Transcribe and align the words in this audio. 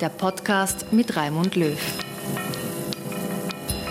der 0.00 0.08
Podcast 0.08 0.92
mit 0.92 1.14
Raimund 1.14 1.56
Löw. 1.56 1.78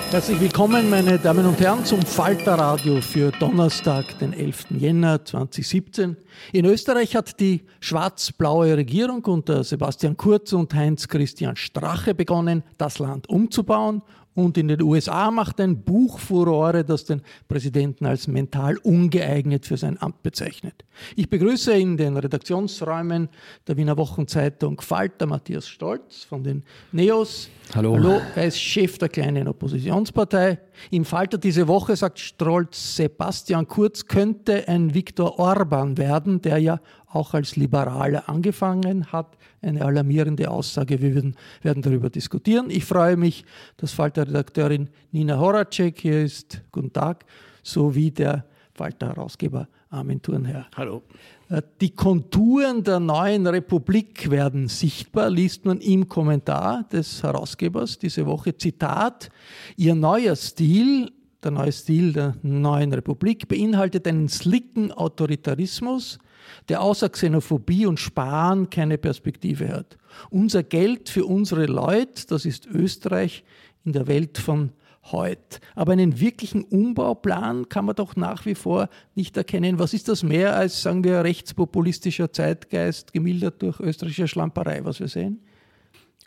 Herzlich 0.09 0.41
willkommen, 0.41 0.89
meine 0.89 1.19
Damen 1.19 1.45
und 1.45 1.59
Herren, 1.59 1.85
zum 1.85 2.01
Falterradio 2.01 2.99
für 2.99 3.31
Donnerstag, 3.31 4.17
den 4.17 4.33
11. 4.33 4.71
Jänner 4.71 5.23
2017. 5.23 6.17
In 6.51 6.65
Österreich 6.65 7.15
hat 7.15 7.39
die 7.39 7.61
schwarz-blaue 7.79 8.75
Regierung 8.75 9.23
unter 9.25 9.63
Sebastian 9.63 10.17
Kurz 10.17 10.51
und 10.51 10.73
Heinz-Christian 10.73 11.55
Strache 11.55 12.15
begonnen, 12.15 12.63
das 12.79 12.97
Land 12.97 13.29
umzubauen 13.29 14.01
und 14.35 14.57
in 14.57 14.67
den 14.67 14.81
USA 14.81 15.31
macht 15.31 15.59
ein 15.59 15.81
Buch 15.81 16.19
Furore, 16.19 16.83
das 16.83 17.05
den 17.05 17.21
Präsidenten 17.47 18.05
als 18.05 18.27
mental 18.27 18.77
ungeeignet 18.77 19.65
für 19.65 19.77
sein 19.77 20.01
Amt 20.01 20.23
bezeichnet. 20.23 20.85
Ich 21.15 21.29
begrüße 21.29 21.73
in 21.73 21.97
den 21.97 22.15
Redaktionsräumen 22.15 23.29
der 23.67 23.77
Wiener 23.77 23.97
Wochenzeitung 23.97 24.79
Falter 24.81 25.25
Matthias 25.25 25.67
Stolz 25.67 26.23
von 26.23 26.43
den 26.43 26.63
Neos. 26.91 27.49
Hallo. 27.73 27.95
Hallo, 27.95 28.21
er 28.35 28.45
ist 28.45 28.59
Chef 28.59 28.97
der 28.97 29.09
kleinen 29.09 29.47
Oppositionspartei. 29.47 30.59
Im 30.91 31.05
Falter 31.05 31.37
diese 31.37 31.67
Woche 31.67 31.95
sagt 31.95 32.19
Stolz, 32.19 32.95
Sebastian 32.95 33.67
Kurz 33.67 34.05
könnte 34.05 34.67
ein 34.67 34.93
Viktor 34.93 35.37
Orban 35.39 35.97
werden, 35.97 36.41
der 36.41 36.57
ja 36.57 36.79
auch 37.11 37.33
als 37.33 37.55
Liberaler 37.55 38.29
angefangen 38.29 39.11
hat. 39.11 39.37
Eine 39.61 39.83
alarmierende 39.83 40.49
Aussage. 40.49 41.01
Wir 41.01 41.15
werden, 41.15 41.35
werden 41.61 41.81
darüber 41.81 42.09
diskutieren. 42.09 42.69
Ich 42.69 42.85
freue 42.85 43.17
mich, 43.17 43.45
dass 43.77 43.93
Falter-Redakteurin 43.93 44.89
Nina 45.11 45.37
Horacek 45.37 45.99
hier 45.99 46.23
ist. 46.23 46.61
Guten 46.71 46.93
Tag. 46.93 47.25
Sowie 47.63 48.11
der 48.11 48.45
Falter-Herausgeber 48.73 49.67
Armin 49.89 50.21
Thurnherr. 50.21 50.67
Hallo. 50.75 51.01
Äh, 51.49 51.61
die 51.81 51.89
Konturen 51.89 52.83
der 52.83 52.99
neuen 52.99 53.47
Republik 53.47 54.29
werden 54.29 54.67
sichtbar, 54.67 55.29
liest 55.29 55.65
man 55.65 55.81
im 55.81 56.07
Kommentar 56.07 56.83
des 56.83 57.23
Herausgebers 57.23 57.97
diese 57.97 58.25
Woche. 58.25 58.55
Zitat, 58.55 59.29
Ihr 59.75 59.95
neuer 59.95 60.35
Stil, 60.35 61.11
der 61.43 61.51
neue 61.51 61.71
Stil 61.71 62.13
der 62.13 62.35
neuen 62.43 62.93
Republik, 62.93 63.47
beinhaltet 63.47 64.07
einen 64.07 64.29
slicken 64.29 64.91
Autoritarismus, 64.91 66.19
der 66.67 66.81
außer 66.81 67.09
Xenophobie 67.09 67.85
und 67.85 67.99
Sparen 67.99 68.69
keine 68.69 68.97
Perspektive 68.97 69.69
hat. 69.69 69.97
Unser 70.29 70.63
Geld 70.63 71.09
für 71.09 71.25
unsere 71.25 71.65
Leute, 71.65 72.27
das 72.27 72.45
ist 72.45 72.65
Österreich 72.65 73.43
in 73.85 73.93
der 73.93 74.07
Welt 74.07 74.37
von 74.37 74.71
heute. 75.11 75.59
Aber 75.75 75.93
einen 75.93 76.19
wirklichen 76.19 76.63
Umbauplan 76.63 77.69
kann 77.69 77.85
man 77.85 77.95
doch 77.95 78.15
nach 78.15 78.45
wie 78.45 78.55
vor 78.55 78.89
nicht 79.15 79.37
erkennen. 79.37 79.79
Was 79.79 79.93
ist 79.93 80.07
das 80.07 80.23
mehr 80.23 80.55
als, 80.55 80.81
sagen 80.81 81.03
wir, 81.03 81.23
rechtspopulistischer 81.23 82.31
Zeitgeist, 82.31 83.13
gemildert 83.13 83.61
durch 83.61 83.79
österreichische 83.79 84.27
Schlamperei, 84.27 84.83
was 84.83 84.99
wir 84.99 85.07
sehen? 85.07 85.39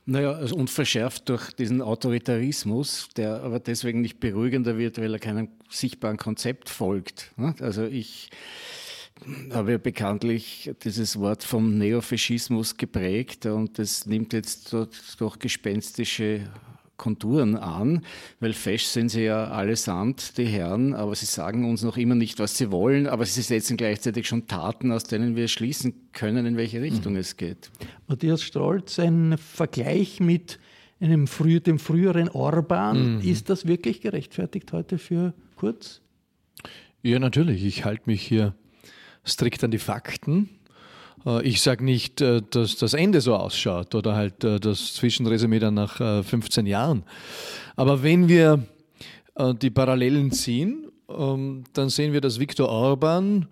Naja, 0.05 0.33
also 0.33 0.57
und 0.57 0.69
verschärft 0.69 1.29
durch 1.29 1.53
diesen 1.53 1.81
Autoritarismus, 1.81 3.09
der 3.17 3.41
aber 3.43 3.61
deswegen 3.61 4.01
nicht 4.01 4.19
beruhigender 4.19 4.77
wird, 4.77 4.99
weil 4.99 5.13
er 5.13 5.21
keinem 5.21 5.49
sichtbaren 5.71 6.17
Konzept 6.17 6.69
folgt. 6.69 7.31
Ne? 7.37 7.55
Also 7.61 7.85
ich 7.85 8.31
habe 9.53 9.73
ja 9.73 9.79
bekanntlich 9.79 10.71
dieses 10.85 11.19
Wort 11.19 11.45
vom 11.45 11.79
Neofaschismus 11.79 12.77
geprägt 12.77 13.47
und 13.47 13.79
das 13.79 14.07
nimmt 14.07 14.33
jetzt 14.33 14.73
durch 14.73 15.39
gespenstische 15.39 16.49
Konturen 16.97 17.57
an, 17.57 18.05
weil 18.39 18.53
fesch 18.53 18.85
sind 18.85 19.09
sie 19.09 19.25
ja 19.25 19.49
allesamt, 19.49 20.39
die 20.39 20.45
Herren, 20.45 20.95
aber 20.95 21.15
sie 21.17 21.27
sagen 21.27 21.69
uns 21.69 21.83
noch 21.83 21.97
immer 21.97 22.15
nicht, 22.15 22.39
was 22.39 22.57
sie 22.57 22.71
wollen, 22.71 23.09
aber 23.09 23.27
sie 23.27 23.43
setzen 23.43 23.77
gleichzeitig 23.77 24.29
schon 24.29 24.47
Taten, 24.47 24.93
aus 24.93 25.05
denen 25.05 25.35
wir 25.35 25.49
schließen 25.49 25.95
können, 26.13 26.47
in 26.47 26.57
welche 26.57 26.81
Richtung 26.81 27.15
mhm. 27.15 27.19
es 27.19 27.37
geht. 27.37 27.71
Matthias 28.07 28.43
Strolz, 28.43 29.01
ein 29.01 29.37
Vergleich 29.37 30.21
mit 30.21 30.61
einem 31.01 31.27
früh, 31.27 31.59
dem 31.59 31.81
früheren 31.81 32.29
Orban, 32.29 33.17
mhm. 33.17 33.21
ist 33.23 33.51
das 33.51 33.67
wirklich 33.67 34.01
gerechtfertigt 34.01 34.73
heute 34.73 34.99
für 34.99 35.35
Kurz? 35.57 36.01
Ja, 37.03 37.19
natürlich. 37.19 37.65
Ich 37.65 37.85
halte 37.85 38.05
mich 38.07 38.23
hier 38.23 38.55
strikt 39.25 39.63
an 39.65 39.71
die 39.71 39.79
Fakten. 39.79 40.49
Äh, 41.27 41.47
ich 41.47 41.61
sage 41.61 41.85
nicht, 41.85 42.21
äh, 42.21 42.43
dass 42.51 42.77
das 42.77 42.95
Ende 42.95 43.21
so 43.21 43.35
ausschaut 43.35 43.95
oder 43.95 44.15
halt 44.15 44.45
äh, 44.45 44.59
das 44.59 44.95
Zwischenresümee 44.95 45.59
dann 45.59 45.75
nach 45.75 45.97
15 45.97 46.67
Jahren. 46.67 47.05
Aber 47.77 48.03
wenn 48.03 48.29
wir 48.29 48.65
die 49.63 49.71
Parallelen 49.71 50.31
ziehen, 50.31 50.91
ähm, 51.09 51.65
dann 51.73 51.89
sehen 51.89 52.13
wir, 52.13 52.21
dass 52.21 52.39
Viktor 52.39 52.69
Orban 52.69 53.49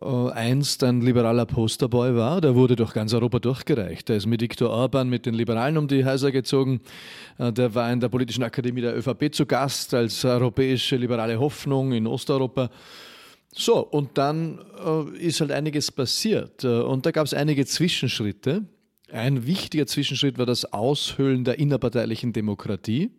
einst 0.00 0.82
ein 0.84 1.00
liberaler 1.00 1.44
Posterboy 1.44 2.16
war. 2.16 2.40
Der 2.40 2.54
wurde 2.54 2.74
durch 2.76 2.92
ganz 2.92 3.12
Europa 3.12 3.38
durchgereicht. 3.38 4.08
Der 4.08 4.16
ist 4.16 4.26
mit 4.26 4.40
Viktor 4.40 4.70
Orban 4.70 5.08
mit 5.08 5.26
den 5.26 5.34
Liberalen 5.34 5.76
um 5.76 5.86
die 5.86 6.04
Häuser 6.04 6.32
gezogen. 6.32 6.80
Der 7.38 7.74
war 7.74 7.92
in 7.92 8.00
der 8.00 8.08
Politischen 8.08 8.42
Akademie 8.42 8.80
der 8.80 8.96
ÖVP 8.96 9.32
zu 9.32 9.44
Gast 9.44 9.94
als 9.94 10.24
europäische 10.24 10.96
liberale 10.96 11.38
Hoffnung 11.38 11.92
in 11.92 12.06
Osteuropa. 12.06 12.70
So, 13.54 13.86
und 13.86 14.16
dann 14.16 14.58
äh, 14.84 15.18
ist 15.18 15.40
halt 15.40 15.52
einiges 15.52 15.92
passiert. 15.92 16.64
Äh, 16.64 16.80
und 16.80 17.04
da 17.04 17.10
gab 17.10 17.26
es 17.26 17.34
einige 17.34 17.66
Zwischenschritte. 17.66 18.64
Ein 19.12 19.46
wichtiger 19.46 19.86
Zwischenschritt 19.86 20.38
war 20.38 20.46
das 20.46 20.72
Aushöhlen 20.72 21.44
der 21.44 21.58
innerparteilichen 21.58 22.32
Demokratie. 22.32 23.10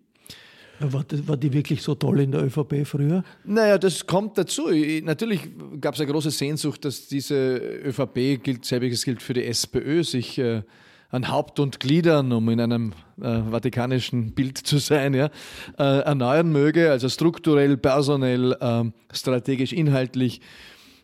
War, 0.80 1.04
das, 1.04 1.28
war, 1.28 1.38
die 1.38 1.54
wirklich 1.54 1.84
so 1.84 1.94
toll 1.94 2.22
in 2.22 2.32
der 2.32 2.44
ÖVP 2.44 2.86
früher? 2.86 3.24
Naja, 3.46 3.78
das 3.78 4.08
kommt 4.08 4.38
dazu. 4.40 4.70
Natürlich 5.04 5.42
gab 5.80 5.94
es 5.94 6.02
eine 6.02 6.12
große 6.12 6.32
Sehnsucht, 6.32 6.84
dass 6.84 7.08
diese 7.08 7.58
ÖVP, 7.86 8.44
gilt, 8.44 8.66
selbiges 8.66 9.06
gilt 9.06 9.22
für 9.22 9.34
die 9.34 9.46
SPÖ, 9.46 10.04
sich 10.04 10.40
äh, 10.40 10.64
an 11.14 11.28
Haupt 11.30 11.60
und 11.60 11.80
Gliedern, 11.80 12.32
um 12.32 12.50
in 12.50 12.60
einem 12.60 12.94
äh, 13.22 13.40
vatikanischen 13.52 14.32
Bild 14.32 14.58
zu 14.58 14.80
sein, 14.80 15.14
ja, 15.14 15.30
äh, 15.78 16.00
erneuern 16.00 16.52
möge, 16.52 16.90
also 16.90 17.08
strukturell, 17.08 17.78
personell, 17.78 18.58
äh, 18.60 19.16
strategisch, 19.16 19.74
inhaltlich. 19.74 20.42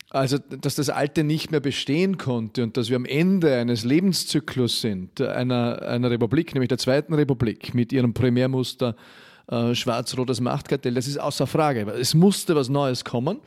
Also, 0.09 0.39
dass 0.39 0.73
das 0.73 0.89
Alte 0.89 1.23
nicht 1.23 1.51
mehr 1.51 1.59
bestehen 1.59 2.17
konnte 2.17 2.63
und 2.63 2.75
dass 2.75 2.89
wir 2.89 2.95
am 2.95 3.06
Ende 3.06 3.56
eines 3.56 3.85
Lebenszyklus 3.85 4.81
sind, 4.81 5.21
einer, 5.21 5.83
einer 5.83 6.09
Republik, 6.09 6.56
nämlich 6.56 6.69
der 6.69 6.79
Zweiten 6.79 7.13
Republik, 7.13 7.75
mit 7.75 7.94
ihrem 7.94 8.15
Primärmuster 8.15 8.95
äh, 9.51 9.75
schwarz-rotes 9.75 10.41
Machtkartell, 10.41 10.95
das 10.95 11.07
ist 11.07 11.19
außer 11.19 11.45
Frage. 11.45 11.81
Es 11.91 12.15
musste 12.15 12.56
was 12.56 12.69
Neues 12.69 13.06
kommen. 13.06 13.41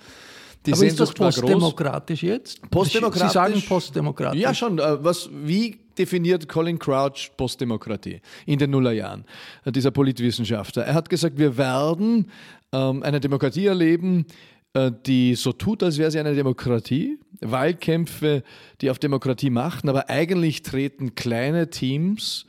Die 0.67 0.73
Aber 0.73 0.85
ist 0.85 1.01
das 1.01 1.13
postdemokratisch 1.13 2.23
jetzt? 2.23 2.71
Postdemokratisch. 2.71 3.29
Sie 3.29 3.33
sagen 3.33 3.63
postdemokratisch. 3.63 4.41
Ja, 4.41 4.55
schon. 4.55 4.79
Äh, 4.79 5.05
was, 5.05 5.29
wie 5.33 5.81
definiert 5.99 6.49
Colin 6.49 6.79
Crouch 6.79 7.33
Postdemokratie 7.37 8.21
in 8.47 8.59
den 8.59 8.71
Nullerjahren, 8.71 9.25
äh, 9.65 9.73
dieser 9.73 9.91
Politwissenschaftler? 9.91 10.85
Er 10.85 10.95
hat 10.95 11.09
gesagt, 11.09 11.37
wir 11.39 11.57
werden 11.57 12.31
ähm, 12.73 13.03
eine 13.03 13.19
Demokratie 13.19 13.67
erleben, 13.67 14.27
äh, 14.75 14.93
die 15.05 15.35
so 15.35 15.53
tut, 15.53 15.83
als 15.83 15.99
wäre 15.99 16.11
sie 16.11 16.21
eine 16.21 16.35
Demokratie. 16.35 17.19
Wahlkämpfe, 17.41 18.45
die 18.81 18.91
auf 18.91 19.01
Demokratie 19.01 19.51
machen, 19.51 19.89
aber 19.89 20.09
eigentlich 20.09 20.63
treten 20.63 21.17
kleine 21.17 21.71
Teams 21.71 22.47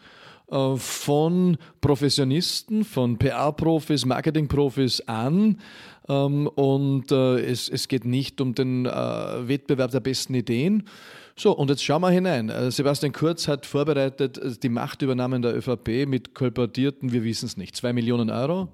von 0.75 1.57
Professionisten, 1.81 2.83
von 2.83 3.17
PR-Profis, 3.17 4.05
Marketing-Profis 4.05 5.01
an. 5.07 5.57
Ähm, 6.09 6.47
und 6.47 7.11
äh, 7.11 7.39
es, 7.39 7.69
es 7.69 7.87
geht 7.87 8.05
nicht 8.05 8.41
um 8.41 8.55
den 8.55 8.85
äh, 8.85 8.89
Wettbewerb 8.89 9.91
der 9.91 9.99
besten 9.99 10.33
Ideen. 10.33 10.83
So, 11.35 11.51
und 11.51 11.69
jetzt 11.69 11.83
schauen 11.83 12.01
wir 12.01 12.11
hinein. 12.11 12.51
Sebastian 12.69 13.11
Kurz 13.11 13.47
hat 13.47 13.65
vorbereitet 13.65 14.61
die 14.61 14.69
Machtübernahme 14.69 15.41
der 15.41 15.57
ÖVP 15.57 16.07
mit 16.07 16.35
kolportierten, 16.35 17.11
wir 17.11 17.23
wissen 17.23 17.47
es 17.47 17.57
nicht, 17.57 17.75
zwei 17.75 17.91
Millionen 17.91 18.29
Euro. 18.29 18.69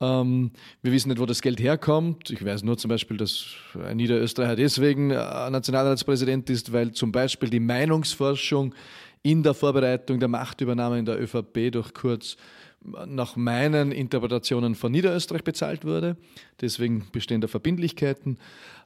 Ähm, 0.00 0.52
wir 0.80 0.90
wissen 0.90 1.10
nicht, 1.10 1.20
wo 1.20 1.26
das 1.26 1.42
Geld 1.42 1.60
herkommt. 1.60 2.30
Ich 2.30 2.42
weiß 2.42 2.62
nur 2.62 2.78
zum 2.78 2.88
Beispiel, 2.88 3.18
dass 3.18 3.44
ein 3.84 3.98
Niederösterreicher 3.98 4.56
deswegen 4.56 5.08
Nationalratspräsident 5.08 6.48
ist, 6.48 6.72
weil 6.72 6.92
zum 6.92 7.12
Beispiel 7.12 7.50
die 7.50 7.60
Meinungsforschung 7.60 8.74
in 9.22 9.42
der 9.42 9.52
Vorbereitung 9.52 10.18
der 10.18 10.28
Machtübernahme 10.28 10.98
in 10.98 11.04
der 11.04 11.20
ÖVP 11.20 11.70
durch 11.70 11.92
Kurz 11.92 12.36
nach 13.06 13.36
meinen 13.36 13.92
Interpretationen 13.92 14.74
von 14.74 14.92
Niederösterreich 14.92 15.44
bezahlt 15.44 15.84
wurde. 15.84 16.16
Deswegen 16.60 17.06
bestehen 17.12 17.40
da 17.40 17.48
Verbindlichkeiten. 17.48 18.38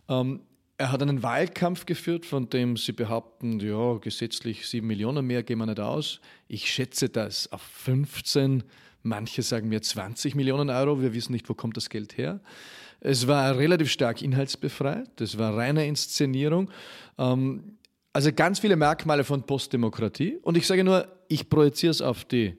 Ähm, 0.08 0.40
er 0.78 0.92
hat 0.92 1.00
einen 1.00 1.22
Wahlkampf 1.22 1.86
geführt, 1.86 2.26
von 2.26 2.50
dem 2.50 2.76
Sie 2.76 2.92
behaupten, 2.92 3.60
ja, 3.60 3.94
gesetzlich 3.94 4.66
sieben 4.66 4.86
Millionen 4.86 5.26
mehr 5.26 5.42
gehen 5.42 5.58
wir 5.58 5.66
nicht 5.66 5.80
aus. 5.80 6.20
Ich 6.48 6.70
schätze 6.70 7.08
das 7.08 7.50
auf 7.50 7.62
15, 7.62 8.62
manche 9.02 9.42
sagen 9.42 9.68
mir 9.68 9.80
20 9.80 10.34
Millionen 10.34 10.68
Euro. 10.68 11.00
Wir 11.00 11.14
wissen 11.14 11.32
nicht, 11.32 11.48
wo 11.48 11.54
kommt 11.54 11.78
das 11.78 11.88
Geld 11.88 12.18
her. 12.18 12.40
Es 13.00 13.26
war 13.26 13.56
relativ 13.56 13.90
stark 13.90 14.20
inhaltsbefreit, 14.20 15.20
es 15.20 15.38
war 15.38 15.56
reine 15.56 15.86
Inszenierung. 15.86 16.70
Ähm, 17.16 17.78
also 18.12 18.32
ganz 18.32 18.58
viele 18.58 18.76
Merkmale 18.76 19.24
von 19.24 19.44
Postdemokratie. 19.44 20.38
Und 20.42 20.56
ich 20.56 20.66
sage 20.66 20.84
nur, 20.84 21.06
ich 21.28 21.48
projiziere 21.48 21.90
es 21.90 22.02
auf 22.02 22.24
die, 22.24 22.56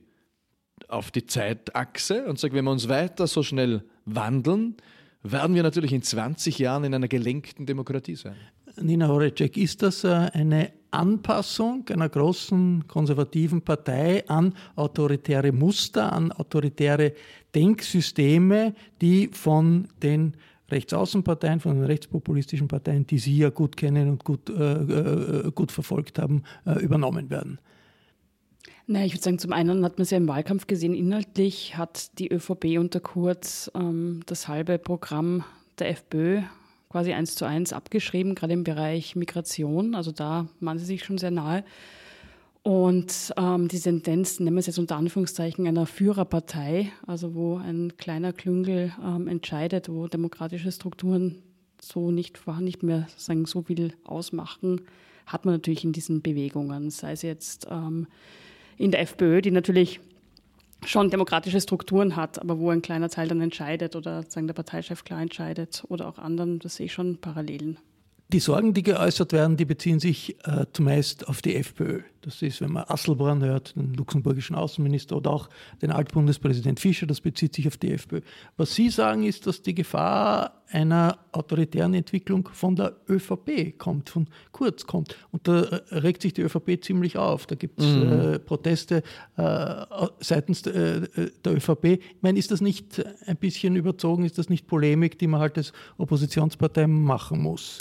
auf 0.87 1.11
die 1.11 1.25
Zeitachse 1.25 2.25
und 2.25 2.39
sage, 2.39 2.53
wenn 2.53 2.65
wir 2.65 2.71
uns 2.71 2.87
weiter 2.89 3.27
so 3.27 3.43
schnell 3.43 3.83
wandeln, 4.05 4.75
werden 5.23 5.55
wir 5.55 5.63
natürlich 5.63 5.93
in 5.93 6.03
20 6.03 6.59
Jahren 6.59 6.83
in 6.83 6.93
einer 6.93 7.07
gelenkten 7.07 7.65
Demokratie 7.65 8.15
sein. 8.15 8.35
Nina 8.79 9.07
Horacek, 9.07 9.57
ist 9.57 9.81
das 9.81 10.03
äh, 10.03 10.29
eine 10.33 10.71
Anpassung 10.91 11.85
einer 11.89 12.09
großen 12.09 12.87
konservativen 12.87 13.61
Partei 13.61 14.27
an 14.27 14.53
autoritäre 14.75 15.51
Muster, 15.51 16.13
an 16.13 16.31
autoritäre 16.31 17.13
Denksysteme, 17.53 18.73
die 19.01 19.29
von 19.31 19.87
den 20.01 20.33
Rechtsaußenparteien, 20.69 21.59
von 21.59 21.75
den 21.75 21.85
rechtspopulistischen 21.85 22.67
Parteien, 22.67 23.07
die 23.07 23.19
Sie 23.19 23.37
ja 23.37 23.49
gut 23.49 23.77
kennen 23.77 24.09
und 24.09 24.23
gut, 24.23 24.49
äh, 24.49 24.53
äh, 24.53 25.51
gut 25.51 25.71
verfolgt 25.71 26.19
haben, 26.19 26.43
äh, 26.65 26.79
übernommen 26.79 27.29
werden? 27.29 27.59
Na, 28.85 29.03
ich 29.03 29.13
würde 29.13 29.23
sagen, 29.23 29.39
zum 29.39 29.53
einen 29.53 29.83
hat 29.83 29.97
man 29.97 30.03
es 30.03 30.11
ja 30.11 30.17
im 30.17 30.27
Wahlkampf 30.27 30.67
gesehen, 30.67 30.93
inhaltlich 30.93 31.77
hat 31.77 32.17
die 32.19 32.31
ÖVP 32.31 32.77
unter 32.79 32.99
Kurz 32.99 33.69
ähm, 33.75 34.21
das 34.25 34.47
halbe 34.47 34.77
Programm 34.77 35.43
der 35.79 35.89
FPÖ 35.89 36.41
quasi 36.89 37.13
eins 37.13 37.35
zu 37.35 37.45
eins 37.45 37.73
abgeschrieben, 37.73 38.33
gerade 38.33 38.53
im 38.53 38.63
Bereich 38.63 39.15
Migration. 39.15 39.93
Also 39.93 40.11
da 40.11 40.47
waren 40.61 40.79
sie 40.79 40.85
sich 40.85 41.03
schon 41.03 41.17
sehr 41.17 41.31
nahe. 41.31 41.63
Und 42.63 43.33
ähm, 43.37 43.67
die 43.69 43.79
Tendenz, 43.79 44.39
nennen 44.39 44.55
wir 44.55 44.59
es 44.59 44.67
jetzt 44.67 44.79
unter 44.79 44.97
Anführungszeichen, 44.97 45.67
einer 45.67 45.85
Führerpartei, 45.85 46.91
also 47.05 47.33
wo 47.33 47.57
ein 47.57 47.93
kleiner 47.97 48.33
Klüngel 48.33 48.91
ähm, 49.01 49.27
entscheidet, 49.27 49.89
wo 49.89 50.07
demokratische 50.07 50.71
Strukturen 50.71 51.43
so 51.81 52.11
nicht, 52.11 52.39
nicht 52.59 52.83
mehr 52.83 53.07
sagen, 53.15 53.45
so 53.45 53.61
viel 53.61 53.93
ausmachen, 54.03 54.81
hat 55.25 55.45
man 55.45 55.53
natürlich 55.55 55.83
in 55.83 55.93
diesen 55.93 56.21
Bewegungen, 56.21 56.89
sei 56.89 57.13
es 57.13 57.21
jetzt 57.21 57.67
ähm, 57.69 58.07
in 58.77 58.91
der 58.91 59.01
FPÖ, 59.01 59.41
die 59.41 59.51
natürlich 59.51 59.99
schon 60.85 61.09
demokratische 61.09 61.59
Strukturen 61.59 62.15
hat, 62.15 62.39
aber 62.39 62.59
wo 62.59 62.69
ein 62.69 62.81
kleiner 62.81 63.09
Teil 63.09 63.27
dann 63.27 63.41
entscheidet 63.41 63.95
oder 63.95 64.23
sagen 64.27 64.47
der 64.47 64.53
Parteichef 64.53 65.03
klar 65.03 65.21
entscheidet 65.21 65.83
oder 65.87 66.07
auch 66.07 66.19
anderen, 66.19 66.59
das 66.59 66.75
sehe 66.75 66.85
ich 66.85 66.93
schon 66.93 67.17
Parallelen. 67.17 67.77
Die 68.29 68.39
Sorgen, 68.39 68.73
die 68.73 68.83
geäußert 68.83 69.31
werden, 69.31 69.57
die 69.57 69.65
beziehen 69.65 69.99
sich 69.99 70.35
äh, 70.45 70.65
zumeist 70.73 71.27
auf 71.27 71.41
die 71.41 71.55
FPÖ. 71.55 72.01
Das 72.27 72.41
ist, 72.41 72.59
wenn 72.59 72.73
man 72.73 72.83
Asselborn 72.89 73.41
hört, 73.41 73.73
den 73.77 73.93
luxemburgischen 73.93 74.53
Außenminister 74.57 75.15
oder 75.15 75.31
auch 75.31 75.47
den 75.81 75.91
Altbundespräsident 75.91 76.77
Fischer, 76.77 77.07
das 77.07 77.21
bezieht 77.21 77.55
sich 77.55 77.69
auf 77.69 77.77
die 77.77 77.93
FPÖ. 77.93 78.19
Was 78.57 78.75
Sie 78.75 78.89
sagen, 78.89 79.23
ist, 79.23 79.47
dass 79.47 79.61
die 79.61 79.73
Gefahr 79.73 80.61
einer 80.69 81.19
autoritären 81.31 81.93
Entwicklung 81.93 82.49
von 82.51 82.75
der 82.75 82.97
ÖVP 83.07 83.77
kommt, 83.77 84.09
von 84.09 84.27
Kurz 84.51 84.85
kommt. 84.85 85.15
Und 85.31 85.47
da 85.47 85.61
äh, 85.61 85.99
regt 85.99 86.21
sich 86.21 86.33
die 86.33 86.41
ÖVP 86.41 86.83
ziemlich 86.83 87.17
auf. 87.17 87.45
Da 87.45 87.55
gibt 87.55 87.79
es 87.79 87.85
mhm. 87.85 88.33
äh, 88.33 88.39
Proteste 88.39 89.03
äh, 89.37 89.85
seitens 90.19 90.67
äh, 90.67 91.29
der 91.45 91.55
ÖVP. 91.55 91.85
Ich 91.85 92.21
meine, 92.21 92.37
ist 92.37 92.51
das 92.51 92.59
nicht 92.59 93.01
ein 93.25 93.37
bisschen 93.37 93.77
überzogen? 93.77 94.25
Ist 94.25 94.37
das 94.37 94.49
nicht 94.49 94.67
Polemik, 94.67 95.17
die 95.17 95.27
man 95.27 95.39
halt 95.39 95.57
als 95.57 95.71
Oppositionspartei 95.97 96.87
machen 96.87 97.41
muss? 97.41 97.79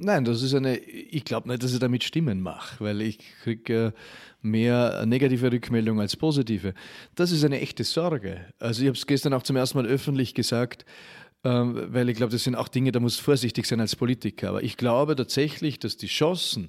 Nein, 0.00 0.24
das 0.24 0.42
ist 0.42 0.54
eine, 0.54 0.76
ich 0.78 1.24
glaube 1.24 1.48
nicht, 1.48 1.60
dass 1.60 1.72
ich 1.72 1.80
damit 1.80 2.04
Stimmen 2.04 2.40
mache, 2.40 2.76
weil 2.84 3.00
ich 3.02 3.18
kriege 3.42 3.92
mehr 4.40 5.04
negative 5.06 5.50
Rückmeldungen 5.50 6.00
als 6.00 6.14
positive. 6.14 6.72
Das 7.16 7.32
ist 7.32 7.44
eine 7.44 7.60
echte 7.60 7.82
Sorge. 7.82 8.46
Also 8.60 8.82
ich 8.82 8.88
habe 8.88 8.96
es 8.96 9.08
gestern 9.08 9.34
auch 9.34 9.42
zum 9.42 9.56
ersten 9.56 9.76
Mal 9.76 9.86
öffentlich 9.86 10.34
gesagt, 10.34 10.84
ähm, 11.42 11.92
weil 11.92 12.08
ich 12.08 12.16
glaube, 12.16 12.30
das 12.30 12.44
sind 12.44 12.54
auch 12.54 12.68
Dinge, 12.68 12.92
da 12.92 13.00
muss 13.00 13.16
vorsichtig 13.16 13.66
sein 13.66 13.80
als 13.80 13.96
Politiker. 13.96 14.50
Aber 14.50 14.62
ich 14.62 14.76
glaube 14.76 15.16
tatsächlich, 15.16 15.80
dass 15.80 15.96
die 15.96 16.06
Chancen 16.06 16.68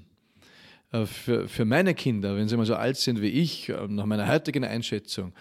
äh, 0.91 1.05
für, 1.05 1.47
für 1.47 1.65
meine 1.65 1.93
Kinder, 1.93 2.35
wenn 2.35 2.49
sie 2.49 2.57
mal 2.57 2.65
so 2.65 2.75
alt 2.75 2.97
sind 2.97 3.21
wie 3.21 3.29
ich, 3.29 3.69
äh, 3.69 3.87
nach 3.87 4.07
meiner 4.07 4.27
heutigen 4.27 4.63
Einschätzung, 4.63 5.33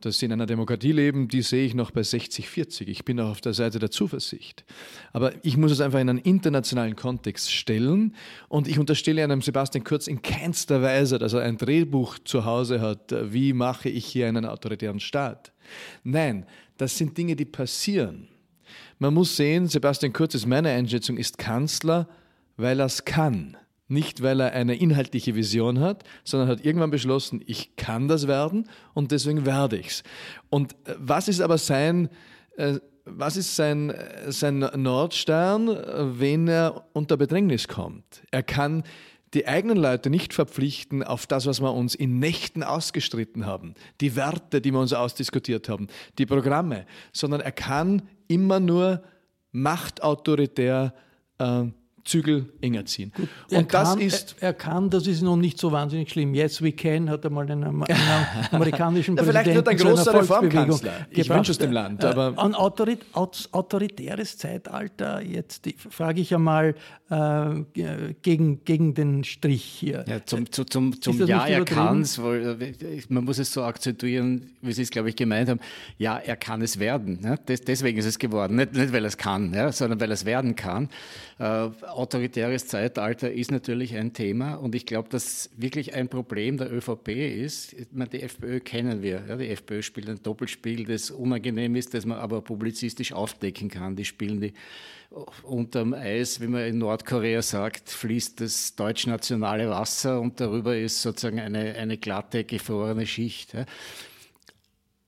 dass 0.00 0.18
sie 0.18 0.26
in 0.26 0.32
einer 0.32 0.46
Demokratie 0.46 0.92
leben, 0.92 1.28
die 1.28 1.42
sehe 1.42 1.66
ich 1.66 1.74
noch 1.74 1.90
bei 1.90 2.02
60, 2.02 2.48
40. 2.48 2.88
Ich 2.88 3.04
bin 3.04 3.18
auch 3.20 3.30
auf 3.30 3.40
der 3.40 3.54
Seite 3.54 3.78
der 3.78 3.90
Zuversicht. 3.90 4.64
Aber 5.12 5.32
ich 5.44 5.56
muss 5.56 5.72
es 5.72 5.80
einfach 5.80 5.98
in 5.98 6.08
einen 6.08 6.18
internationalen 6.18 6.94
Kontext 6.94 7.52
stellen 7.52 8.14
und 8.48 8.68
ich 8.68 8.78
unterstelle 8.78 9.24
einem 9.24 9.42
Sebastian 9.42 9.84
Kurz 9.84 10.06
in 10.06 10.22
keinster 10.22 10.82
Weise, 10.82 11.18
dass 11.18 11.32
er 11.32 11.42
ein 11.42 11.56
Drehbuch 11.56 12.18
zu 12.20 12.44
Hause 12.44 12.80
hat, 12.80 13.14
wie 13.32 13.52
mache 13.52 13.88
ich 13.88 14.06
hier 14.06 14.28
einen 14.28 14.44
autoritären 14.44 15.00
Staat. 15.00 15.52
Nein, 16.04 16.46
das 16.76 16.96
sind 16.96 17.18
Dinge, 17.18 17.34
die 17.34 17.44
passieren. 17.44 18.28
Man 18.98 19.14
muss 19.14 19.36
sehen, 19.36 19.66
Sebastian 19.66 20.12
Kurz 20.12 20.34
ist 20.34 20.46
meine 20.46 20.70
Einschätzung, 20.70 21.16
ist 21.16 21.38
Kanzler, 21.38 22.08
weil 22.56 22.80
er 22.80 22.86
es 22.86 23.04
kann. 23.04 23.56
Nicht, 23.88 24.22
weil 24.22 24.40
er 24.40 24.52
eine 24.52 24.76
inhaltliche 24.76 25.34
Vision 25.34 25.80
hat, 25.80 26.04
sondern 26.22 26.48
hat 26.48 26.64
irgendwann 26.64 26.90
beschlossen, 26.90 27.42
ich 27.46 27.74
kann 27.76 28.06
das 28.06 28.28
werden 28.28 28.68
und 28.92 29.12
deswegen 29.12 29.46
werde 29.46 29.78
ich's. 29.78 30.02
Und 30.50 30.74
äh, 30.84 30.94
was 30.98 31.28
ist 31.28 31.40
aber 31.40 31.56
sein, 31.56 32.10
äh, 32.56 32.78
was 33.04 33.38
ist 33.38 33.56
sein, 33.56 33.90
äh, 33.90 34.30
sein 34.30 34.58
Nordstern, 34.58 35.68
wenn 36.18 36.48
er 36.48 36.86
unter 36.92 37.16
Bedrängnis 37.16 37.66
kommt? 37.66 38.22
Er 38.30 38.42
kann 38.42 38.84
die 39.34 39.46
eigenen 39.46 39.78
Leute 39.78 40.10
nicht 40.10 40.32
verpflichten 40.32 41.02
auf 41.02 41.26
das, 41.26 41.46
was 41.46 41.60
wir 41.60 41.72
uns 41.72 41.94
in 41.94 42.18
Nächten 42.18 42.62
ausgestritten 42.62 43.46
haben, 43.46 43.74
die 44.00 44.16
Werte, 44.16 44.60
die 44.60 44.72
wir 44.72 44.80
uns 44.80 44.92
ausdiskutiert 44.92 45.68
haben, 45.68 45.88
die 46.18 46.26
Programme, 46.26 46.86
sondern 47.12 47.40
er 47.40 47.52
kann 47.52 48.02
immer 48.26 48.60
nur 48.60 49.02
machtautoritär 49.52 50.94
äh, 51.38 51.64
Zügel 52.08 52.46
enger 52.62 52.86
ziehen. 52.86 53.12
Gut, 53.14 53.28
und 53.50 53.74
das 53.74 53.90
kann, 53.90 54.00
ist. 54.00 54.36
Er, 54.40 54.48
er, 54.48 54.54
kann, 54.54 54.88
das 54.88 55.06
ist 55.06 55.20
noch 55.22 55.36
nicht 55.36 55.58
so 55.58 55.70
wahnsinnig 55.72 56.10
schlimm. 56.10 56.34
Yes, 56.34 56.62
we 56.62 56.72
can, 56.72 57.10
hat 57.10 57.24
er 57.24 57.30
mal 57.30 57.50
einen, 57.50 57.64
einen 57.64 57.84
amerikanischen 58.50 59.16
ja, 59.16 59.22
Vielleicht 59.22 59.54
wird 59.54 59.68
ein 59.68 59.76
großer 59.76 60.14
Reformkanzler. 60.14 61.06
Ich 61.10 61.28
wünsche 61.28 61.52
es 61.52 61.58
dem 61.58 61.72
Land. 61.72 62.04
Aber 62.04 62.34
ein 62.42 62.54
autorit, 62.54 63.04
autoritäres 63.12 64.38
Zeitalter, 64.38 65.20
jetzt 65.20 65.68
frage 65.90 66.22
ich 66.22 66.34
einmal 66.34 66.74
äh, 67.10 68.14
gegen, 68.22 68.64
gegen 68.64 68.94
den 68.94 69.24
Strich 69.24 69.64
hier. 69.64 70.04
Ja, 70.08 70.24
zum 70.24 70.50
zum, 70.50 70.66
zum, 70.66 71.00
zum 71.00 71.26
Ja, 71.26 71.46
er 71.46 71.64
kann 71.64 72.02
es, 72.02 72.18
man 72.18 73.24
muss 73.24 73.38
es 73.38 73.52
so 73.52 73.62
akzentuieren, 73.62 74.50
wie 74.62 74.72
Sie 74.72 74.82
es, 74.82 74.90
glaube 74.90 75.10
ich, 75.10 75.16
gemeint 75.16 75.48
haben. 75.48 75.60
Ja, 75.98 76.18
er 76.18 76.36
kann 76.36 76.62
es 76.62 76.78
werden. 76.78 77.20
Ne? 77.20 77.38
deswegen 77.46 77.98
ist 77.98 78.06
es 78.06 78.18
geworden. 78.18 78.56
Nicht, 78.56 78.74
nicht 78.74 78.92
weil 78.92 79.04
er 79.04 79.08
es 79.08 79.16
kann, 79.16 79.52
ja, 79.52 79.72
sondern 79.72 80.00
weil 80.00 80.10
er 80.10 80.14
es 80.14 80.24
werden 80.24 80.56
kann. 80.56 80.88
Äh, 81.38 81.68
autoritäres 81.98 82.68
Zeitalter 82.68 83.32
ist 83.32 83.50
natürlich 83.50 83.96
ein 83.96 84.12
Thema 84.12 84.54
und 84.54 84.74
ich 84.76 84.86
glaube, 84.86 85.08
dass 85.08 85.50
wirklich 85.56 85.94
ein 85.94 86.08
Problem 86.08 86.56
der 86.56 86.72
ÖVP 86.72 87.08
ist. 87.08 87.74
Meine, 87.92 88.08
die 88.08 88.22
FPÖ 88.22 88.60
kennen 88.60 89.02
wir. 89.02 89.24
Ja, 89.28 89.36
die 89.36 89.48
FPÖ 89.48 89.82
spielt 89.82 90.08
ein 90.08 90.22
Doppelspiel, 90.22 90.84
das 90.84 91.10
unangenehm 91.10 91.74
ist, 91.74 91.94
das 91.94 92.06
man 92.06 92.18
aber 92.18 92.40
publizistisch 92.40 93.12
aufdecken 93.12 93.68
kann. 93.68 93.96
Die 93.96 94.04
spielen 94.04 94.40
die 94.40 94.54
unterm 95.42 95.92
Eis, 95.92 96.40
wie 96.40 96.46
man 96.46 96.64
in 96.66 96.78
Nordkorea 96.78 97.42
sagt, 97.42 97.90
fließt 97.90 98.40
das 98.40 98.76
deutsch-nationale 98.76 99.68
Wasser 99.68 100.20
und 100.20 100.38
darüber 100.40 100.76
ist 100.76 101.02
sozusagen 101.02 101.40
eine, 101.40 101.74
eine 101.74 101.98
glatte, 101.98 102.44
gefrorene 102.44 103.06
Schicht. 103.06 103.56